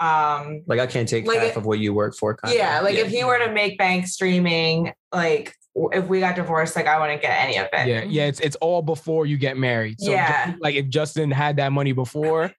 [0.03, 2.34] um Like I can't take Like half it- of what you work for.
[2.36, 2.57] kinda.
[2.57, 5.55] yeah, like if he were to make bank streaming, like
[5.92, 7.86] if we got divorced, like I wouldn't get any of it.
[7.88, 10.00] Yeah, yeah, it's it's all before you get married.
[10.00, 10.53] So Yeah.
[10.53, 12.50] Ju- like if Justin had that money before,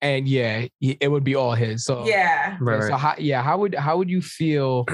[0.00, 1.84] and yeah, it would be all his.
[1.84, 2.56] So Yeah.
[2.60, 4.86] Right, So how, yeah, how would how would you feel,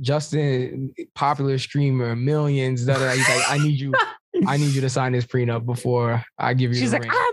[0.00, 2.84] Justin, popular streamer, millions?
[2.86, 3.92] Da, da, da, he's like, I need you,
[4.46, 6.78] I need you to sign this prenup before I give you.
[6.80, 7.23] She's the like, ring." I'm made.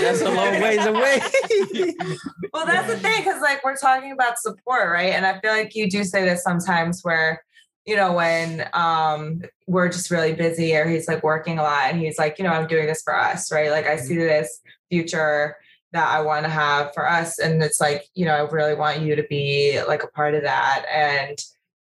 [0.00, 1.20] That's a long ways away.
[2.52, 5.12] Well, that's the thing, because like we're talking about support, right?
[5.12, 7.42] And I feel like you do say this sometimes where,
[7.84, 11.98] you know, when um we're just really busy or he's like working a lot and
[12.00, 13.72] he's like, you know, I'm doing this for us, right?
[13.72, 15.56] Like I see this future
[15.92, 17.40] that I want to have for us.
[17.40, 20.42] And it's like, you know, I really want you to be like a part of
[20.42, 20.84] that.
[20.92, 21.38] And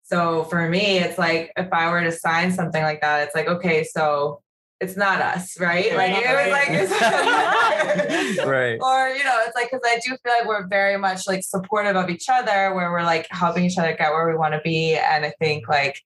[0.05, 3.49] so for me, it's like if I were to sign something like that, it's like,
[3.49, 4.41] okay, so
[4.81, 5.95] it's not us, right?
[5.95, 8.79] Like it was like it's right.
[8.81, 11.97] or you know it's like because i do feel like we're very much like supportive
[11.97, 14.95] of each other where we're like helping each other get where we want to be
[14.95, 16.01] and i think like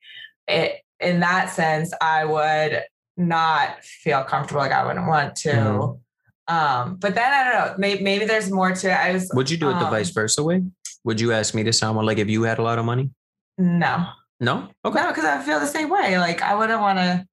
[0.49, 2.83] it in that sense i would
[3.17, 5.99] not feel comfortable like i wouldn't want to Mhm.
[6.49, 9.51] um but then i don't know maybe, maybe there's more to it i was Would
[9.51, 10.63] you do it the um, vice versa way?
[11.05, 13.11] Would you ask me to sign one like if you had a lot of money?
[13.59, 14.07] no
[14.41, 14.69] No.
[14.85, 15.01] Okay.
[15.03, 17.27] no because i feel the same way like i wouldn't want to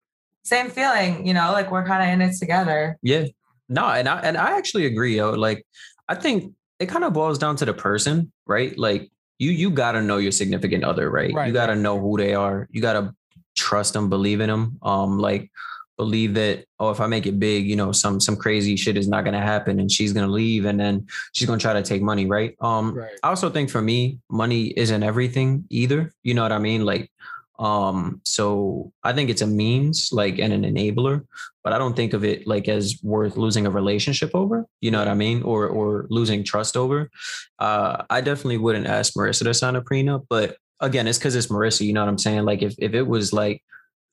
[0.43, 3.25] same feeling you know like we're kind of in it together Yeah.
[3.71, 5.15] No, and I and I actually agree.
[5.15, 5.31] Yo.
[5.31, 5.65] Like,
[6.09, 8.77] I think it kind of boils down to the person, right?
[8.77, 11.33] Like, you you gotta know your significant other, right?
[11.33, 12.67] Right, you gotta know who they are.
[12.71, 13.13] You gotta
[13.55, 14.77] trust them, believe in them.
[14.81, 15.49] Um, like
[15.97, 19.07] believe that oh, if I make it big, you know, some some crazy shit is
[19.07, 22.25] not gonna happen, and she's gonna leave, and then she's gonna try to take money,
[22.25, 22.55] right?
[22.59, 23.11] Um, Right.
[23.23, 26.11] I also think for me, money isn't everything either.
[26.23, 26.83] You know what I mean?
[26.83, 27.10] Like,
[27.61, 31.27] um, so I think it's a means, like, and an enabler,
[31.63, 34.65] but I don't think of it like as worth losing a relationship over.
[34.81, 35.43] You know what I mean?
[35.43, 37.11] Or or losing trust over.
[37.59, 41.47] Uh, I definitely wouldn't ask Marissa to sign a prenup, but again, it's because it's
[41.47, 41.85] Marissa.
[41.85, 42.45] You know what I'm saying?
[42.45, 43.61] Like, if if it was like,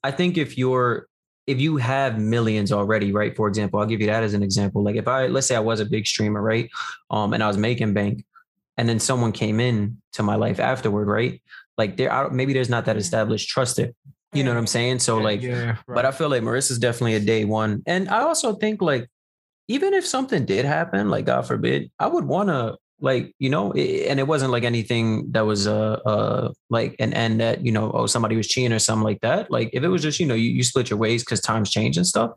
[0.05, 1.09] I think if you're
[1.47, 3.35] if you have millions already, right?
[3.35, 4.85] For example, I'll give you that as an example.
[4.85, 6.69] Like if I let's say I was a big streamer, right?
[7.11, 8.27] Um, and I was making bank,
[8.77, 11.41] and then someone came in to my life afterward, right?
[11.79, 13.93] Like there, I- maybe there's not that established trust there.
[14.35, 14.99] You know what I'm saying?
[14.99, 18.55] So like, yeah, but I feel like Marissa's definitely a day one, and I also
[18.57, 19.09] think like,
[19.69, 23.73] even if something did happen, like God forbid, I would want to like you know,
[23.75, 27.71] i- and it wasn't like anything that was uh uh like an end that you
[27.71, 29.51] know oh somebody was cheating or something like that.
[29.51, 31.97] Like if it was just you know you, you split your ways because times change
[31.97, 32.33] and stuff,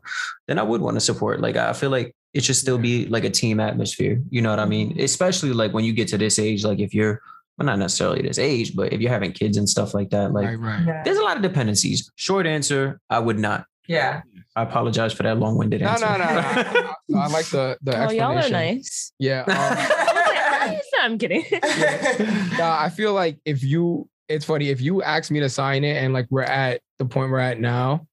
[0.46, 1.40] then I would want to support.
[1.40, 4.22] Like I feel like it should still be like a team atmosphere.
[4.30, 4.98] You know what I mean?
[5.00, 7.20] Especially like when you get to this age, like if you're
[7.58, 10.46] well, not necessarily this age, but if you're having kids and stuff like that, like
[10.46, 10.84] right, right.
[10.86, 12.10] yeah there's a lot of dependencies.
[12.16, 13.66] Short answer, I would not.
[13.88, 14.22] yeah
[14.54, 16.04] I apologize for that long-winded No, answer.
[16.06, 16.92] no, no, no.
[17.08, 19.12] No, I like the the Oh, y'all are nice.
[19.18, 19.44] Yeah.
[20.68, 21.44] um, I'm kidding.
[22.58, 25.96] Nah, I feel like if you, it's funny if you ask me to sign it,
[25.96, 28.06] and like we're at the point we're at now,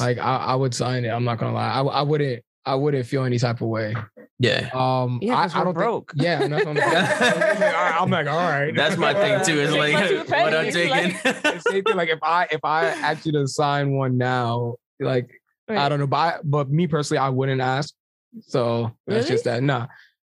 [0.00, 1.08] like I, I would sign it.
[1.08, 3.94] I'm not gonna lie, I, I wouldn't, I wouldn't feel any type of way.
[4.40, 4.68] yeah.
[4.74, 6.10] Um, Yeah, I, 'cause I don't broke.
[6.12, 6.46] Think, yeah.
[6.48, 9.60] That's what I'm, I'm like, all right, That's my thing too.
[9.60, 11.16] It's Take like what I'm taking.
[11.22, 11.96] The Same thing.
[11.96, 15.30] Like if I if I asked you to sign one now, like
[15.68, 17.94] I don't know, but I, but me personally, I wouldn't ask.
[18.42, 19.28] So that's Really?
[19.28, 19.62] just that.
[19.62, 19.86] Nah,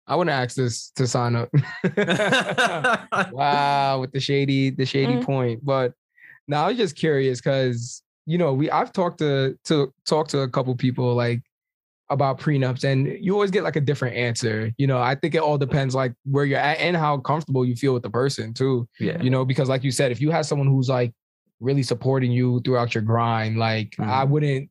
[0.05, 1.49] I wouldn't ask this to sign up.
[3.31, 5.23] wow, with the shady, the shady Mm.
[5.23, 5.65] point.
[5.65, 5.93] But
[6.47, 10.39] now I was just curious because you know we I've talked to to talk to
[10.41, 11.41] a couple people like
[12.09, 14.71] about prenups, and you always get like a different answer.
[14.77, 17.75] You know, I think it all depends like where you're at and how comfortable you
[17.75, 18.87] feel with the person too.
[18.99, 19.21] yeah.
[19.21, 21.13] You know, because like you said, if you have someone who's like
[21.59, 24.29] really supporting you throughout your grind, like I Mhm.
[24.29, 24.69] wouldn't.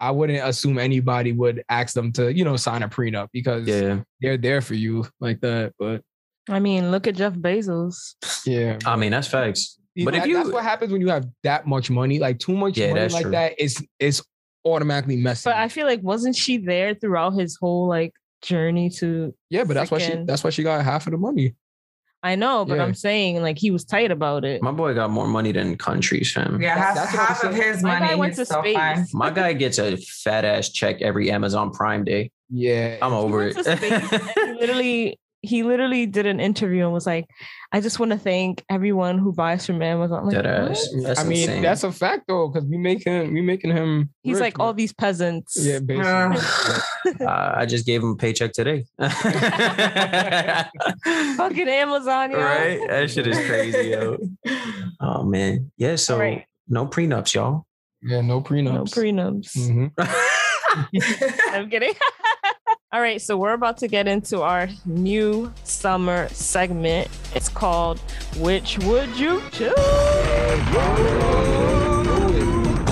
[0.00, 4.02] I wouldn't assume anybody would ask them to, you know, sign a prenup because Yeah.
[4.20, 5.72] they're there for you like that.
[5.76, 6.02] But
[6.48, 8.14] I mean, look at Jeff Bezos.
[8.46, 9.76] yeah, I mean, that's facts.
[9.96, 12.38] But know, if that- that's you what happens when you have that much money, like
[12.38, 13.32] too much Yeah, money like true.
[13.58, 14.22] It's is
[14.64, 15.42] automatically messy.
[15.48, 19.74] But I feel like wasn't she there throughout his whole like journey to yeah, but
[19.74, 21.54] that's why she that's why she got half of the money.
[22.20, 22.82] I know, but Yeah.
[22.82, 24.60] I'm saying like he was tight about it.
[24.60, 26.60] my boy got more money than countries, fam.
[26.60, 27.72] yeah That- half, that's half of saying.
[27.74, 28.74] his My guy money went to still space.
[28.76, 32.30] fine My guy gets a fat ass check every Amazon Prime Day.
[32.50, 33.54] Yeah, I'm over it.
[33.54, 34.02] to space and
[34.34, 37.26] he literally he literally did an interview and was like,
[37.72, 40.20] I just want to thank everyone who buys from Amazon.
[40.20, 40.70] I'm like, Dead what?
[40.72, 40.88] ass.
[41.02, 41.62] That's I mean insane.
[41.62, 44.10] that's a fact though, because we making we making him.
[44.22, 44.66] He's rich, like man.
[44.66, 45.56] all these peasants.
[45.58, 46.42] Yeah, basically.
[47.20, 48.84] Uh, I just gave him a paycheck today.
[48.98, 49.16] Fucking
[51.68, 52.38] Amazon, yo.
[52.38, 52.80] right?
[52.88, 54.18] That shit is crazy, yo.
[55.00, 55.70] Oh man.
[55.78, 56.44] Yeah, so right.
[56.68, 57.64] no prenups, y'all.
[58.02, 58.74] yeah, no prenups.
[58.74, 59.56] No prenups.
[59.56, 59.90] Mhm.
[61.52, 61.94] I'm kidding.
[62.90, 67.08] All right, so we're about to get into our new summer segment.
[67.34, 67.98] It's called
[68.38, 69.74] Which Would You Choose?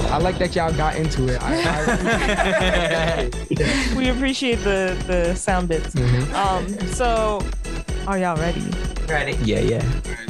[0.04, 1.38] I like that y'all got into it.
[1.42, 5.94] I, I, We appreciate the the sound bits.
[5.94, 6.32] Mhm.
[6.34, 7.40] Um, so
[8.06, 8.62] are y'all ready?
[9.08, 9.32] Ready.
[9.44, 9.82] Yeah, yeah.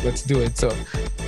[0.05, 0.57] Let's do it.
[0.57, 0.71] So,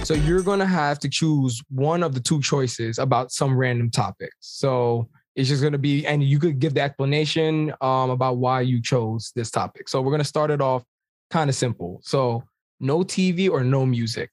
[0.05, 4.31] so you're gonna have to choose one of the two choices about some random topic.
[4.39, 8.83] So it's just gonna be, and you could give the explanation um, about why you
[8.83, 9.89] chose this topic.
[9.89, 10.85] So we're gonna start it off
[11.31, 12.01] kind of simple.
[12.03, 12.43] So
[12.81, 14.31] no TV or no music.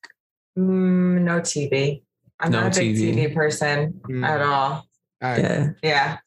[0.57, 2.01] Mm, no TV.
[2.39, 3.13] I'm No not a big TV.
[3.15, 4.25] TV, person Mm.
[4.25, 4.71] at all.
[4.73, 4.85] All
[5.21, 5.39] right.
[5.41, 5.69] Yeah.
[5.83, 6.17] Yeah.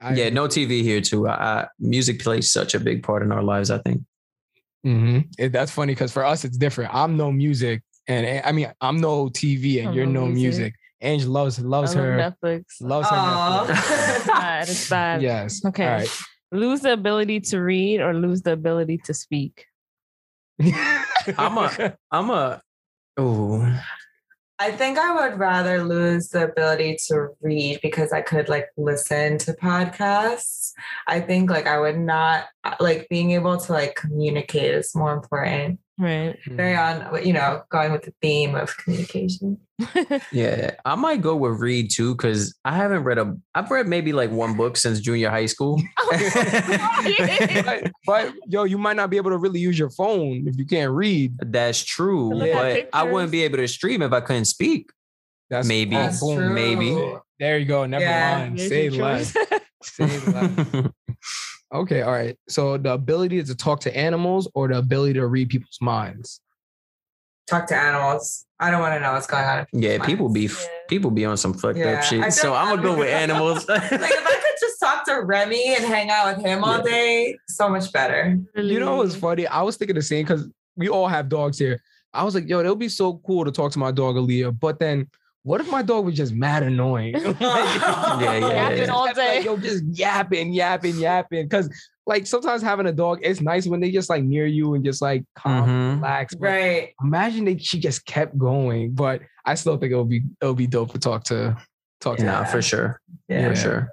[0.00, 1.28] I- Yeah, no TV here too.
[1.28, 1.32] I,
[1.62, 4.02] I, music plays such a big part in our lives, I think.
[4.86, 5.28] Mhm.
[5.38, 6.92] It- that's funny because for us it's different.
[6.94, 10.26] I'm no music, and and- I mean I'm no TV, and I'm you're no no
[10.26, 10.42] music.
[10.42, 10.74] music.
[11.02, 12.64] Ange loves loves I love her Netflix.
[12.80, 13.16] loves her.
[13.16, 14.16] Netflix.
[14.18, 14.68] It's bad.
[14.68, 15.22] It's bad.
[15.22, 15.64] Yes.
[15.64, 16.06] Okay.
[16.06, 16.06] All
[16.52, 19.66] Lose the ability to read or lose the ability to speak.
[21.38, 22.60] I'm a- I'm a.
[23.16, 23.80] Oh,
[24.58, 29.38] I think I would rather lose the ability to read because I could like listen
[29.38, 30.72] to podcasts.
[31.08, 32.44] I think like I would not
[32.78, 35.80] like being able to like communicate is more important.
[36.02, 36.36] Right.
[36.46, 37.12] Very mm.
[37.12, 39.56] on, you know, going with the theme of communication.
[40.32, 40.72] yeah.
[40.84, 43.36] I might go with read too because I haven't read a.
[43.54, 45.80] I've read maybe like one book since junior high school.
[46.04, 46.18] Oh,
[47.64, 50.66] but, but yo, you might not be able to really use your phone if you
[50.66, 51.32] can't read.
[51.38, 54.90] That's true, Look at but I wouldn't be able to stream if I couldn't speak.
[55.48, 55.94] That's Maybe.
[55.94, 57.14] That's maybe.
[57.38, 57.86] There you go.
[57.86, 58.38] Never Yeah.
[58.38, 58.58] mind.
[58.58, 59.36] There's Say your less.
[61.72, 61.88] Choice.
[61.88, 62.00] Say less.
[62.00, 62.02] Okay.
[62.02, 62.36] All right.
[62.48, 66.40] So the ability to talk to animals or the ability to read people's minds.
[67.48, 68.46] Talk to animals.
[68.60, 69.66] I don't want to know what's going on.
[69.72, 70.68] in yeah, people's people be minds.
[70.88, 72.22] people be on some fucked Yeah, up shit.
[72.22, 73.68] feel So I'm gonna go with animals.
[73.68, 76.82] like if I could just talk to Remy and hang out with him all Yeah.
[76.84, 78.38] day, so much better.
[78.54, 79.20] You know what's Really?
[79.20, 79.46] funny?
[79.48, 81.80] I was thinking the same because we all have dogs here.
[82.14, 84.58] I was like, yo, it'll be so cool to talk to my dog Aaliyah.
[84.60, 85.08] But then
[85.44, 87.14] what if my dog was just mad annoying?
[87.40, 88.92] Yeah, yeah, Yapping yeah.
[88.92, 89.42] all Like, day.
[89.44, 91.48] yo, just yapping, yapping, yapping.
[91.48, 91.68] Cause
[92.06, 95.00] like sometimes having a dog, it's nice when they just like near you and just
[95.02, 95.96] like calm, Mhm.
[95.96, 96.34] relax.
[96.34, 96.94] But Right.
[97.02, 98.92] Imagine they she just kept going.
[98.92, 101.56] But I still think it'll be it'll be dope to talk to
[102.00, 102.24] talk to.
[102.24, 102.50] Nah, her.
[102.50, 103.00] for sure.
[103.28, 103.48] Yeah.
[103.50, 103.88] For sure.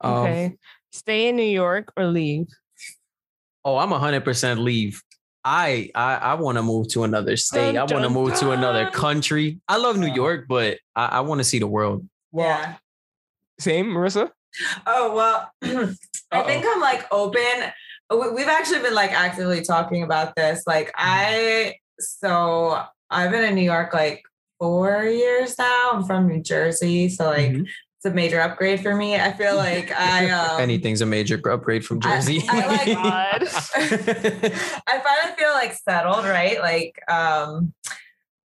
[0.00, 0.56] Um, Okay.
[0.92, 2.46] Stay in New York or leave.
[3.64, 5.00] Oh, I'm hundred percent leave.
[5.44, 7.72] I I, I want to move to another state.
[7.72, 9.60] Dun, I want to dun, move to another country.
[9.68, 12.06] I love New York, but I, I want to see the world.
[12.30, 12.74] Well, yeah.
[13.58, 14.30] same, Marissa.
[14.86, 15.50] Oh well,
[16.32, 17.42] I think I'm like open.
[18.10, 20.64] we- We've actually been like actively talking about this.
[20.66, 24.22] Like I, so I've been in New York like
[24.58, 25.90] four years now.
[25.92, 27.66] I'm from New Jersey, so like Mhm.
[28.04, 29.14] It's a major upgrade for me.
[29.14, 32.42] I feel like I um, Anything's a major upgrade from Jersey.
[32.48, 33.42] I like- God.
[34.86, 36.58] I finally feel like settled, right?
[36.60, 37.72] Like, um,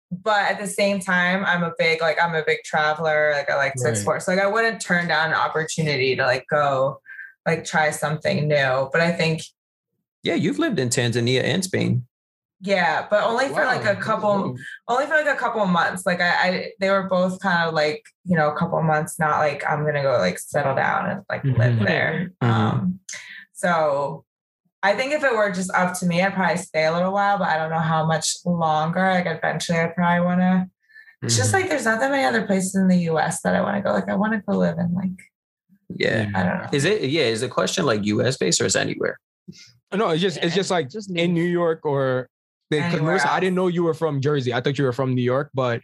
[0.10, 3.32] but at the same time, I'm a big like I'm a big traveler.
[3.34, 3.91] Like I like to Right.
[3.91, 4.20] explore.
[4.22, 7.02] So like I wouldn't turn down an opportunity to like go
[7.45, 8.89] like try something new.
[8.91, 9.41] But I think
[10.24, 12.06] yeah, you've lived in Tanzania and Spain.
[12.62, 16.05] Yeah, but only for like a couple that's only for like a couple months.
[16.05, 19.39] Like I, I they were both kind of like, you know, a couple months, not
[19.39, 21.86] like I'm gonna go like settle down and like live Mhm.
[21.86, 22.32] there.
[22.41, 22.47] Mhm.
[22.47, 22.99] Um
[23.53, 24.26] so
[24.84, 27.38] I think if it were just up to me, I'd probably stay a little while,
[27.38, 28.99] but I don't know how much longer.
[29.12, 30.68] Like eventually I'd probably wanna
[31.24, 31.53] it's just Mhm.
[31.62, 33.91] like there's not that many other places in the US that I want to go.
[33.91, 35.18] Like I want to go live in like
[35.89, 36.30] Yeah.
[36.36, 36.70] I don't know.
[36.72, 39.20] Is it yeah, is the question like US based or is it anywhere?
[39.93, 41.34] No, it's just it's just like just in.
[41.34, 42.30] New York or
[42.80, 44.53] because Anywhere Marissa, I didn't know you were from Jersey.
[44.53, 45.82] I thought you were from New York, but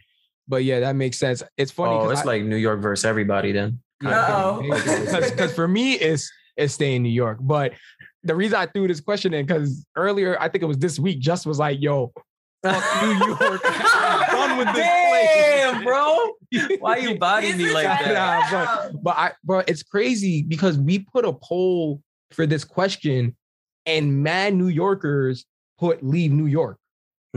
[0.48, 1.42] but yeah, that makes sense.
[1.56, 1.94] It's funny.
[1.94, 3.80] oh, 'cause it's I- like New York versus everybody then.
[4.04, 4.62] Uh-oh.
[4.62, 7.38] because for me it's it's staying New York.
[7.40, 7.72] But
[8.24, 11.20] the reason I threw this question in because earlier I think it was this week,
[11.20, 12.12] just was like, "Yo,
[12.62, 16.78] fuck New York, I'm done with this Damn, place, bro.
[16.78, 18.90] Why you body me like Nah, that?
[18.92, 22.00] but but I but it's crazy because we put a poll
[22.32, 23.36] for this question,
[23.86, 25.44] and mad New Yorkers
[25.78, 26.78] put leave New York.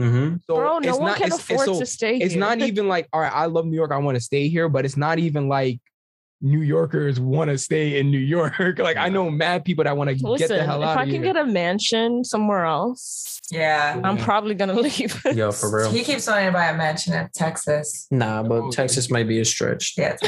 [0.00, 0.36] Mm-hmm.
[0.46, 2.24] So Bro, no it's one not can it's, afford it's so, to stay here.
[2.24, 2.40] it's here.
[2.40, 4.84] not even like all right, I love New York, I want to stay here, but
[4.84, 5.80] it's not even like
[6.44, 8.54] New Yorkers want to stay in New York.
[8.78, 10.92] like I know mad people that want to get the hell out.
[10.92, 14.00] if I can get a mansion somewhere else, Yeah.
[14.02, 15.22] I'm probably gonna leave.
[15.34, 15.90] Yo, for real.
[15.90, 18.08] He keeps wanting to buy a mansion in Texas.
[18.10, 19.94] Nah, but Texas might be a stretch.
[19.96, 20.16] Yeah.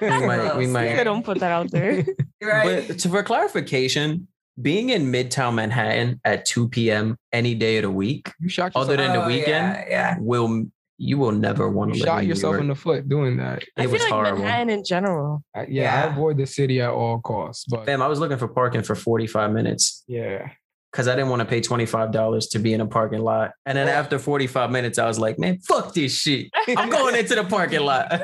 [0.00, 1.04] We might, we I might.
[1.04, 2.04] don't put that out there.
[2.42, 2.86] Right.
[2.86, 4.28] But to, for clarification,
[4.60, 7.16] being in Midtown Manhattan at 2 p.m.
[7.32, 9.84] any day of the week, you shot other than the Oh, weekend, Yeah.
[9.88, 10.16] yeah.
[10.20, 10.64] will
[10.96, 12.60] you will never want to live shot yourself York.
[12.62, 13.64] in the foot doing that.
[13.76, 14.38] I It feel was like horrible.
[14.42, 15.42] Manhattan in general.
[15.54, 17.64] Uh, I- yeah, I avoid the city at all costs.
[17.68, 20.50] But Fam, I was looking for parking for 45 minutes yeah,
[20.94, 23.50] because I didn't want to pay $25 to be in a parking lot.
[23.66, 26.50] And then after 45 minutes, I was like, man, fuck this shit.
[26.68, 28.22] I'm going into the parking lot.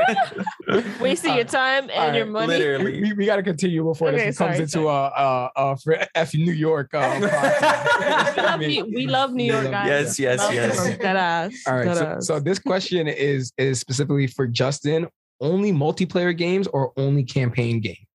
[1.01, 2.47] Wasting your time and Alright, your money.
[2.47, 3.03] Literally.
[3.03, 5.99] we, we got to continue before Okay, this comes sorry, into a a, a for
[6.15, 6.95] F New York.
[6.95, 7.17] Uh,
[8.37, 9.89] we, love New, we love New York guys.
[9.89, 10.85] Yes, yes, Love yes.
[10.85, 10.99] them.
[10.99, 11.53] Dead ass.
[11.67, 12.27] All right, Dead so, ass.
[12.29, 15.09] so this question is is specifically for Justin.
[15.41, 18.10] Only multiplayer games or only campaign games?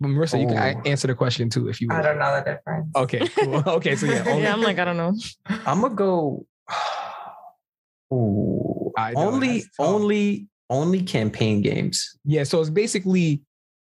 [0.00, 0.82] But Marissa, you can Oh.
[0.88, 1.88] answer the question too if you.
[1.88, 2.00] Want.
[2.04, 2.88] I don't know the difference.
[2.96, 3.62] Okay, cool.
[3.76, 5.14] Okay, so yeah, only, yeah, I'm like, I don't know.
[5.66, 6.46] I'm gonna go.
[8.12, 12.18] Ooh, I only, only, only campaign games.
[12.24, 12.42] yeah.
[12.44, 13.42] So it's basically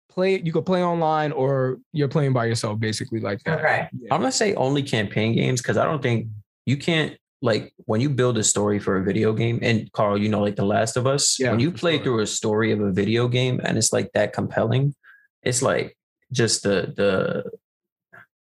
[0.10, 0.42] play.
[0.44, 3.60] You could play online or you're playing by yourself, basically like that.
[3.60, 3.88] Okay.
[4.00, 4.14] Yeah.
[4.14, 6.28] I'm gonna say only campaign games because I don't think
[6.66, 9.60] you can't like when you build a story for a video game.
[9.62, 12.04] And Carl, you know, like The Last of Us, Yeah, when you play sure.
[12.04, 14.94] through a story of a video game and it's like that compelling,
[15.44, 15.98] it's like
[16.32, 17.52] just the the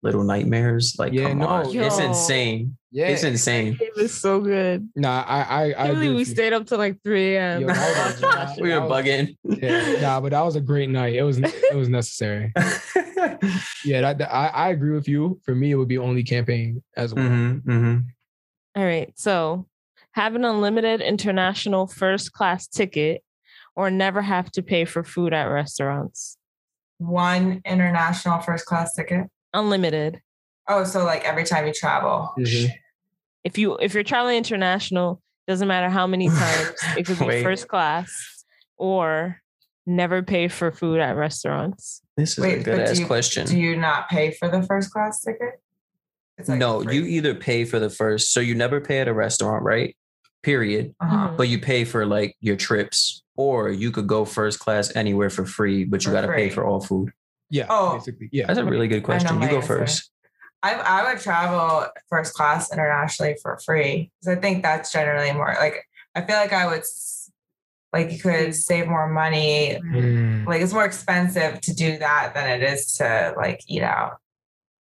[0.04, 0.96] little nightmares.
[0.98, 2.78] Like, Yeah, come no, on, it's insane.
[2.92, 3.08] Yeah.
[3.10, 3.78] It's insane.
[3.80, 4.90] It was so good.
[4.96, 7.62] Nah, I I I I believe we stayed up till like 3 a.m.
[7.62, 8.82] Yo, was- We shit.
[8.82, 9.38] were bugging.
[9.44, 11.16] Yeah, nah, but that was a great night.
[11.16, 12.52] It was it was necessary.
[13.86, 15.40] Yeah, that, that- I I agree with you.
[15.44, 17.28] For me, it would be only campaign as well.
[17.28, 18.06] Mhm, mhm.
[18.76, 19.12] All right.
[19.16, 19.68] So
[20.14, 23.24] have an unlimited international first class ticket
[23.76, 26.38] or never have to pay for food at restaurants.
[27.02, 29.28] One international first class ticket.
[29.54, 30.22] Unlimited.
[30.68, 32.32] Oh, so like every time you travel.
[32.38, 32.72] Mhm.
[33.44, 37.68] If you if you're traveling international, doesn't matter how many times, it could be first
[37.68, 38.46] class
[38.78, 39.42] or
[39.88, 42.02] never pay for food at restaurants.
[42.18, 43.48] This is a good ass you- question.
[43.48, 45.60] Do you not pay for the first class ticket?
[46.38, 46.96] It's no, free.
[46.98, 49.96] you either pay for the first, so you never pay at a restaurant, right?
[50.44, 50.94] Period.
[51.02, 51.30] Uh-huh.
[51.30, 51.38] Mhm.
[51.38, 55.46] But you pay for like your trips, or you could go first class anywhere for
[55.46, 57.12] free, but you got to pay for all food.
[57.50, 57.68] Yeah.
[57.70, 57.96] Oh.
[57.98, 58.30] basically.
[58.32, 58.48] Yeah.
[58.48, 59.42] That's a really good question.
[59.42, 59.80] You go answer.
[59.80, 60.12] first.
[60.64, 65.56] I I would travel first class internationally for free because I think that's generally more
[65.60, 66.84] like I feel like I would
[67.94, 69.80] like you could save more money.
[69.84, 70.46] Mm.
[70.46, 74.18] Like it's more expensive to do that than it is to like eat out.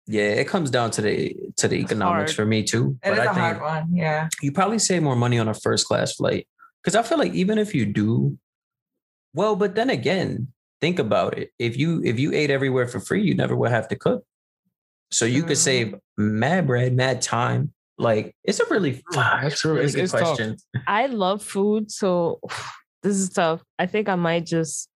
[0.07, 2.37] Yeah, it comes down to the to the economics hard.
[2.37, 2.99] for me too.
[3.05, 3.95] It is But a I hard think one.
[3.95, 4.29] Yeah.
[4.43, 6.49] you probably save more money on a first class flight
[6.89, 8.39] because I feel like even if you do,
[9.35, 10.49] well, but then again,
[10.81, 11.51] think about it.
[11.59, 14.25] If you if you ate everywhere for free, you never would have to cook.
[15.11, 15.69] So you could Mhm.
[15.69, 17.75] save mad bread, mad time.
[17.99, 19.73] Like it's a really That's true.
[19.75, 20.23] really It's- good it's tough.
[20.37, 20.57] question.
[20.87, 22.41] I love food, so
[23.03, 23.63] this is tough.
[23.79, 24.89] I think I might just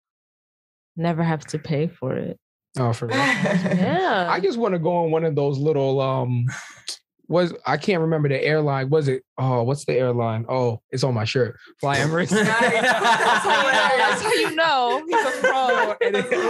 [0.96, 2.38] never have to pay for it.
[2.78, 3.18] Oh, for real.
[3.18, 4.28] Yeah.
[4.30, 6.46] I just want to go on one of those little um
[7.32, 8.90] was I can't remember the airline.
[8.90, 10.44] Was it oh what's the airline?
[10.48, 11.56] Oh, it's on my shirt.
[11.80, 12.28] Fly Emirates.
[12.30, 12.82] That's how you
[13.72, 13.96] know.
[13.96, 15.02] That's how you know.
[15.08, 15.96] He's a pro.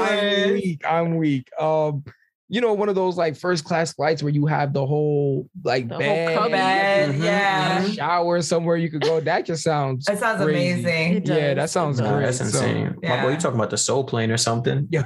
[0.03, 0.83] I'm weak.
[0.87, 1.49] I'm weak.
[1.59, 2.05] Um,
[2.49, 5.89] you know, one of those like first class flights where you have the whole like
[5.89, 6.51] The whole bed, cubby.
[6.53, 7.83] Bed, Mhm, yeah.
[7.83, 7.95] mhm.
[7.95, 9.21] shower somewhere you could go.
[9.21, 10.83] That just sounds That sounds crazy.
[10.83, 11.15] amazing.
[11.15, 12.11] It Yeah, that sounds It does.
[12.11, 12.25] Nah, great.
[12.27, 12.95] that's So, insane.
[13.05, 14.87] My boy, you talking about the soul plane or something?
[14.91, 15.03] Yeah.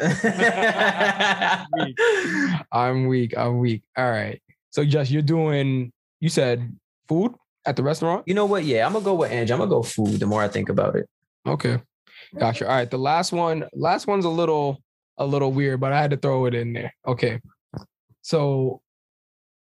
[2.72, 3.36] I'm weak.
[3.38, 3.82] I'm weak.
[3.96, 4.40] All right.
[4.76, 6.70] So just you're doing you said
[7.08, 7.32] food
[7.64, 8.24] at the restaurant?
[8.26, 8.62] you know what?
[8.62, 9.50] Yeah, I'm gonna go with Angie.
[9.50, 10.20] I'm gonna go food.
[10.20, 11.08] The more I think about it.
[11.46, 11.80] Okay.
[12.38, 12.68] Gotcha.
[12.68, 12.90] All right.
[12.90, 14.82] The last one, last one's a little
[15.16, 16.92] a little weird, but I had to throw it in there.
[17.08, 17.40] Okay.
[18.20, 18.82] So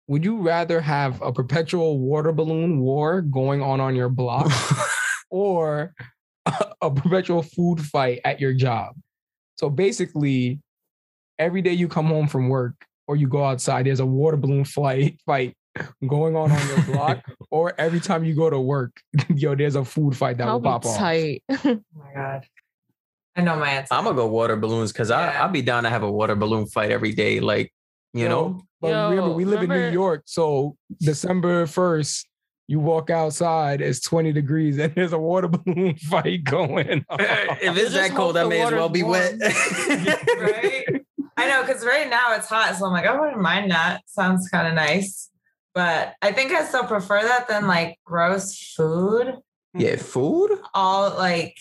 [0.06, 4.52] would you rather have a perpetual water balloon war going on on your block
[5.30, 5.94] or
[6.82, 8.94] a perpetual food fight at your job?
[9.54, 10.60] So basically,
[11.38, 12.74] every day you come home from work
[13.06, 15.54] or you go outside, there's a water balloon flight fight
[16.08, 18.92] going on on your block, or every time you go to work,
[19.34, 20.96] yo, there's a food fight that I'll will be pop off.
[20.96, 21.42] tight.
[21.50, 22.46] Oh my god.
[23.36, 23.92] I know my answer.
[23.92, 25.42] I'm gonna go water balloons because I Yeah.
[25.42, 27.40] I'll be down to have a water balloon fight every day.
[27.40, 27.70] Like
[28.14, 32.26] you Yo, know, But Yo, remember, we live in New York, so December first,
[32.66, 37.04] you walk outside, it's 20 degrees, and there's a water balloon fight going.
[37.10, 37.18] on.
[37.20, 39.34] if it's that cold, hope I may as well water's be wet.
[40.40, 41.02] right?
[41.36, 44.02] I know because right now it's hot, so I'm like, oh, I wouldn't mind that.
[44.06, 45.30] Sounds kind of nice.
[45.74, 49.34] But I think I still prefer that than like gross food.
[49.74, 50.58] yeah, food.
[50.72, 51.54] All like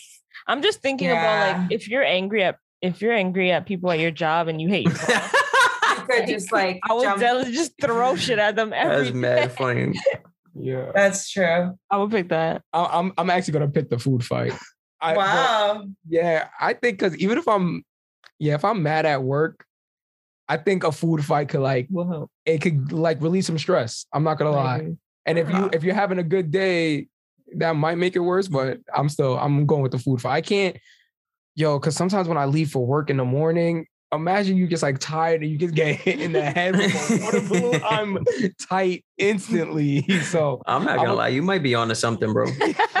[0.46, 3.98] I'm just thinking about like if you're angry at if you're angry at people at
[3.98, 5.32] your job and you hate your boss,
[5.98, 7.46] you could just like I would jump.
[7.48, 9.16] just throw shit at them every That's day.
[9.18, 10.00] mad funny.
[10.54, 10.90] yeah.
[10.94, 11.76] That's true.
[11.90, 12.62] I would pick that.
[12.72, 14.54] I- I'm I'm actually gonna pick the food fight.
[15.02, 15.84] I, but- wow.
[16.08, 17.84] yeah, I think because even if I'm
[18.38, 19.64] yeah, if I'm mad at work,
[20.48, 22.30] I think a food fight could like help.
[22.44, 24.06] it could like release some stress.
[24.12, 24.92] I'm not gonna lie.
[25.24, 27.08] And if you if you're having a good day,
[27.56, 30.34] that might make it worse, but I'm still I'm going with the food fight.
[30.34, 30.76] I can't,
[31.56, 34.98] yo, because sometimes when I leave for work in the morning, imagine you just like
[34.98, 37.82] tired and you just get hit in the head with a water balloon.
[37.90, 38.18] I'm
[38.68, 40.04] tight instantly.
[40.26, 42.46] So I'm not gonna I'm lie, you might be onto something, bro.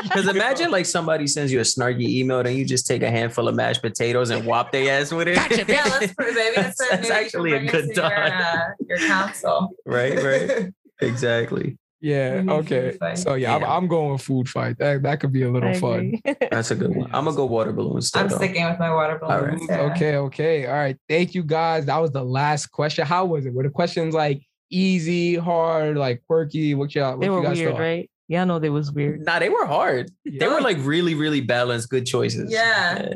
[0.02, 3.48] Because imagine like somebody sends you a snarky email, then you just take a handful
[3.48, 5.34] of mashed potatoes and whop their ass with it.
[5.34, 5.64] Gotcha.
[5.68, 8.12] Yeah, let's put That's- that's, that's actually a good to your, thought.
[8.12, 9.70] uh, your council.
[9.86, 10.72] right, right.
[11.00, 11.78] Exactly.
[12.00, 12.50] Yeah, mm-hmm.
[12.50, 12.98] okay.
[13.14, 14.78] So yeah, I'm, I'm going with food fight.
[14.78, 16.20] That that could be a little I fun.
[16.24, 16.36] agree.
[16.50, 17.10] That's a good one.
[17.12, 18.10] I'm gonna go water balloons.
[18.14, 18.36] I'm though.
[18.36, 19.52] sticking with my water All right.
[19.52, 19.66] balloons.
[19.68, 19.80] yeah.
[19.80, 20.66] Okay, okay.
[20.66, 20.96] All right.
[21.08, 21.86] Thank you guys.
[21.86, 23.06] That was the last question.
[23.06, 23.54] How was it?
[23.54, 26.74] Were the questions like easy, hard, like quirky?
[26.74, 27.80] What y'all what they you were guys weird, thought?
[27.80, 28.10] right?
[28.28, 29.24] Yeah, I know they was weird.
[29.24, 30.10] Nah, they were hard.
[30.24, 32.52] They were like really, really balanced, good choices.
[32.52, 33.10] Yeah.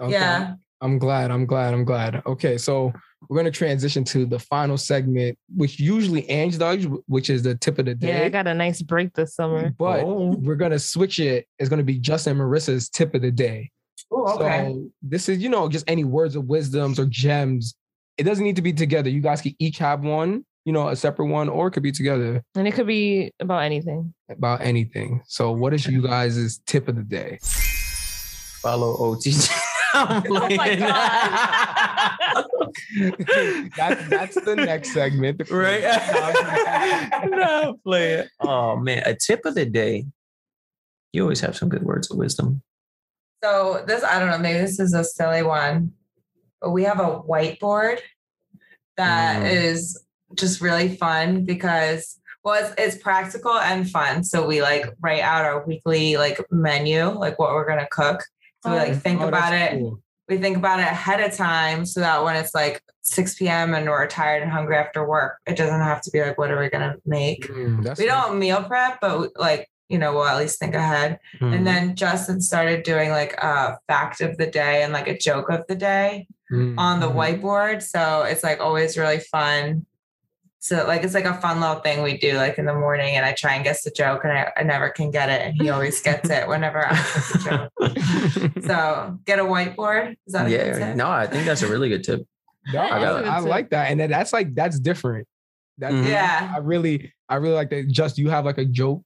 [0.00, 0.12] Okay.
[0.12, 0.54] Yeah.
[0.80, 1.30] I'm glad.
[1.30, 1.74] I'm glad.
[1.74, 2.22] I'm glad.
[2.26, 2.92] Okay, so
[3.28, 7.78] we're gonna transition to the final segment, which usually Ange does, which is the tip
[7.78, 8.08] of the day.
[8.20, 9.70] Yeah, I got a nice break this summer.
[9.78, 10.36] but Oh.
[10.38, 11.46] we're gonna switch it.
[11.58, 13.70] It's gonna be Justin Marissa's tip of the day.
[14.12, 14.68] Ooh, okay.
[14.72, 17.74] So this is, you know, just any words of wisdoms or gems.
[18.18, 19.10] It doesn't need to be together.
[19.10, 21.90] You guys can each have one, you know, a separate one, or it could be
[21.92, 24.14] together And it could be about anything.
[24.30, 25.22] about anything.
[25.26, 27.38] So what is you guys' tip of the day?
[28.62, 29.50] Follow OTG.
[29.94, 30.80] I'm Oh my playing.
[33.76, 35.42] that's that's the next segment.
[35.50, 35.82] right?
[37.26, 38.28] no, play it.
[38.40, 40.04] Oh man, a tip of the day.
[41.12, 42.62] You always have some good words of wisdom.
[43.42, 45.92] So this, I don't know, maybe this is a silly one,
[46.60, 47.98] but we have a whiteboard
[48.96, 49.52] that Mm.
[49.52, 50.02] is
[50.34, 54.22] just really fun because well, it's, it's practical and fun.
[54.24, 58.22] So we like write out our weekly like menu, like what we're gonna cook.
[58.64, 59.72] So we like think Oh, about it.
[59.72, 60.00] cool.
[60.26, 63.74] We think about it ahead of time so that when it's like 6 p.m.
[63.74, 66.58] and we're tired and hungry after work, it doesn't have to be like, what are
[66.58, 67.46] we gonna make?
[67.46, 71.18] Mm, We don't meal prep, but we- like, you know, we'll at least think ahead.
[71.40, 71.52] Hmm.
[71.52, 75.50] And then Justin started doing like a fact of the day and like a joke
[75.50, 77.16] of the day Mm, on the mhm.
[77.40, 77.82] whiteboard.
[77.82, 79.84] So it's like always really fun.
[80.64, 83.26] So like it's like a fun little thing we do like in the morning and
[83.26, 85.68] I try and guess the joke and I, I never can get it and he
[85.68, 88.62] always gets it whenever I guess the joke.
[88.64, 90.16] So get a whiteboard.
[90.26, 90.96] Is that a good yeah, tip?
[90.96, 92.26] no, I think that's a really good tip.
[92.72, 93.24] No, I, got.
[93.26, 95.28] I like that, and then that's like that's different.
[95.76, 96.08] That's Mhm.
[96.08, 96.54] Yeah.
[96.54, 97.88] I really, I really like that.
[97.88, 99.02] Just you have like a joke,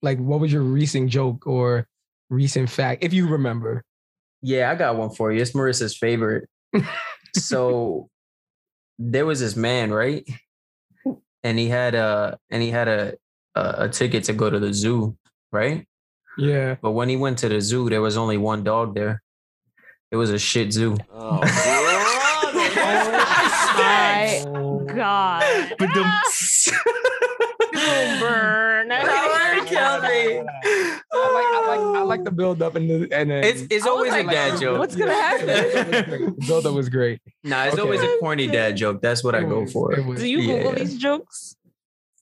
[0.00, 1.88] like what was your recent joke or
[2.30, 3.82] recent fact, if you remember?
[4.42, 5.42] Yeah, I got one for you.
[5.42, 6.48] It's Marissa's favorite.
[7.34, 8.10] so
[9.00, 10.24] there was this man, right?
[11.44, 13.14] And he had a and he had a,
[13.54, 15.16] a a ticket to go to the zoo,
[15.52, 15.86] right?
[16.36, 16.76] Yeah.
[16.82, 19.22] But when he went to the zoo, there was only one dog there.
[20.10, 20.96] It was a shit zoo.
[21.12, 21.40] Oh
[23.76, 24.44] my
[24.94, 25.74] God.
[25.78, 26.04] But the-
[28.20, 28.88] Burn.
[29.74, 30.50] That word killed me.
[31.12, 33.86] I like, I like, I like the build up and the and then it's it's
[33.86, 34.78] always like, a dad joke.
[34.78, 36.34] what's gonna happen?
[36.46, 37.20] Build up was great.
[37.42, 37.82] Nah, it's Okay.
[37.82, 39.00] always a corny dad joke.
[39.02, 39.92] That's what I go for.
[39.92, 40.78] it was- Do you Google Yeah.
[40.84, 41.56] these jokes?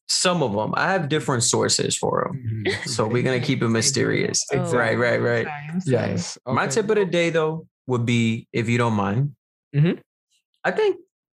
[0.08, 0.74] Some of them.
[0.76, 2.64] I have different sources for them.
[2.66, 2.88] Mhm.
[2.88, 4.44] So we're gonna keep it mysterious.
[4.52, 4.78] Oh, Exactly.
[4.78, 5.44] Right, right, right.
[5.46, 5.96] sorry, I'm sorry.
[6.10, 6.38] Yes.
[6.46, 9.34] My tip of the day though would be if you don't mind.
[9.74, 9.98] Mhm.
[10.64, 10.96] I think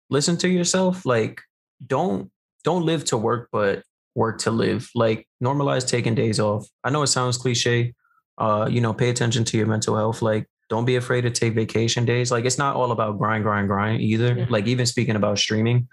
[0.09, 1.05] listen to yourself.
[1.05, 1.41] Like
[1.85, 2.31] don't
[2.63, 3.83] don't live to work, but
[4.15, 4.89] work to live.
[4.95, 6.67] Like normalize taking days off.
[6.83, 7.93] I know it sounds cliche.
[8.37, 10.21] Uh, you know, pay attention to your mental health.
[10.21, 12.31] Like don't be afraid to take vacation days.
[12.31, 14.37] Like it's not all about grind, grind, grind either.
[14.39, 14.45] Yeah.
[14.49, 15.87] Like even speaking about streaming,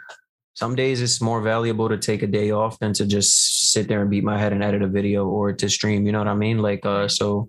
[0.54, 4.00] some days it's more valuable to take a day off than to just sit there
[4.00, 6.06] and beat my head and edit a video or to stream.
[6.06, 6.58] You know what I mean?
[6.58, 7.48] Like uh so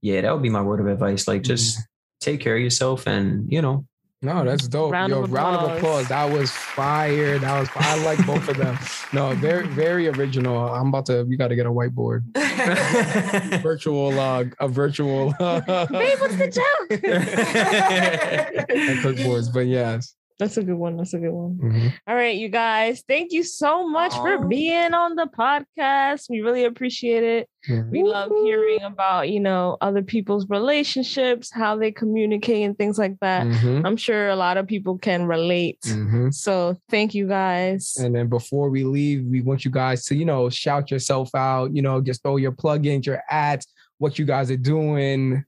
[0.00, 1.28] yeah, that would be my word of advice.
[1.28, 1.78] Like just
[2.20, 3.86] take care of yourself and you know
[4.24, 4.92] No, that's dope.
[4.92, 5.78] Round Yo, of round of applause.
[5.78, 6.08] applause.
[6.08, 7.40] That was fire.
[7.40, 7.68] That was.
[7.74, 8.78] I like both of them.
[9.12, 10.56] No, very, very original.
[10.72, 11.24] I'm about to.
[11.24, 12.22] We got to get a whiteboard.
[13.62, 14.54] Virtual log.
[14.60, 15.34] A virtual.
[15.40, 16.90] Uh, Babe, what's the joke?
[18.70, 20.14] and clipboards, but yes.
[20.42, 20.96] That's a good one.
[20.96, 21.58] That's a good one.
[21.62, 21.92] Mhm.
[22.08, 23.04] All right, you guys.
[23.06, 26.26] Thank you so much for being on the podcast.
[26.28, 27.48] We really appreciate it.
[27.92, 33.16] We love hearing about, you know, other people's relationships, how they communicate and things like
[33.20, 33.46] that.
[33.46, 33.86] Mhm.
[33.86, 35.78] I'm sure a lot of people can relate.
[35.82, 36.34] Mhm.
[36.34, 37.96] So thank you guys.
[38.00, 41.74] And then before we leave, we want you guys to, you know, shout yourself out,
[41.74, 43.66] you know, just throw your plugins, your ads,
[43.98, 45.44] what you guys are doing.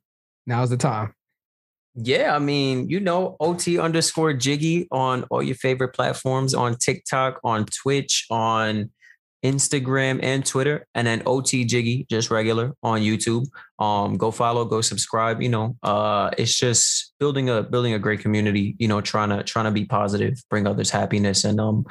[0.47, 1.13] Now's the time.
[1.97, 7.41] Yeah, I mean, you know, OT underscore Jiggy on all your favorite platforms on TikTok,
[7.45, 8.91] on Twitch, on
[9.45, 13.47] Instagram and Twitter, and then OT Jiggy, just regular on YouTube.
[13.79, 15.41] Um, go follow, go subscribe.
[15.41, 18.75] You know, uh, it's just building a building a great community.
[18.79, 21.85] You know, trying to trying to be positive, bring others happiness, and um,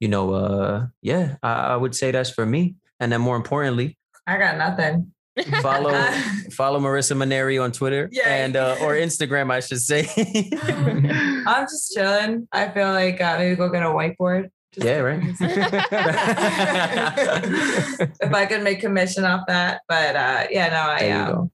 [0.00, 2.74] you know, uh, yeah, I, I would say that's for me.
[2.98, 3.96] And then more importantly,
[4.26, 5.12] I got nothing.
[5.62, 5.92] Follow
[6.52, 8.28] follow Marissa Maneri on Twitter Yeah.
[8.28, 10.08] and uh, or Instagram, I should say.
[11.46, 12.48] I'm just chilling.
[12.52, 14.50] I feel like uh, maybe go get a whiteboard.
[14.72, 15.20] Just- yeah, right.
[18.20, 21.34] if I could make commission off that, but uh, yeah, no, I am.
[21.38, 21.50] um.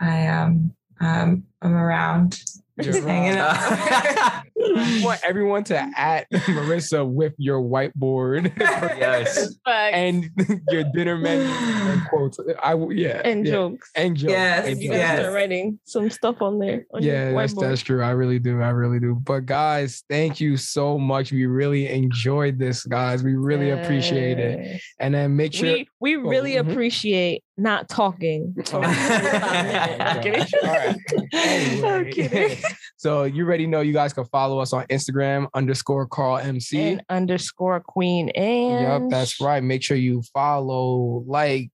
[0.00, 2.40] I um, um, I'm around,
[2.80, 4.44] just hanging out.
[4.60, 9.54] I want everyone to at Marissa with your whiteboard yes.
[9.66, 10.30] And
[10.68, 12.38] your dinner menu and quotes.
[12.62, 13.52] I w- yeah and yeah.
[13.52, 13.90] jokes.
[13.94, 14.30] and jokes.
[14.30, 14.86] Yes, and jokes.
[14.88, 15.18] gotta yes.
[15.20, 16.86] start writing some stuff on there.
[16.92, 18.02] on your Yeah, that's that's true.
[18.02, 18.60] I really do.
[18.60, 19.14] I really do.
[19.14, 21.32] But guys, thank you so much.
[21.32, 23.22] We really enjoyed this, guys.
[23.22, 24.82] We really appreciate it.
[24.98, 25.72] And then make sure.
[25.72, 26.70] We we really mhm.
[26.70, 28.54] appreciate not talking.
[28.72, 28.80] Oh.
[28.80, 30.46] I'm kidding.
[30.62, 30.96] All right.
[31.32, 31.88] Anyway.
[31.88, 32.58] I'm kidding.
[32.96, 36.80] So you already know you guys can follow us on Instagram underscore Carl MC.
[36.80, 39.62] And underscore queen and Yep, that's right.
[39.62, 41.70] Make sure you follow, like,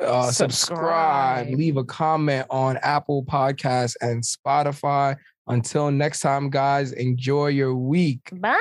[0.00, 1.48] uh, subscribe, Subscribe.
[1.50, 5.16] leave a comment on Apple Podcasts and Spotify.
[5.46, 8.30] Until next time, guys, enjoy your week.
[8.32, 8.56] Bye.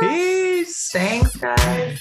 [0.00, 0.88] Peace.
[0.92, 2.00] Thanks, guys.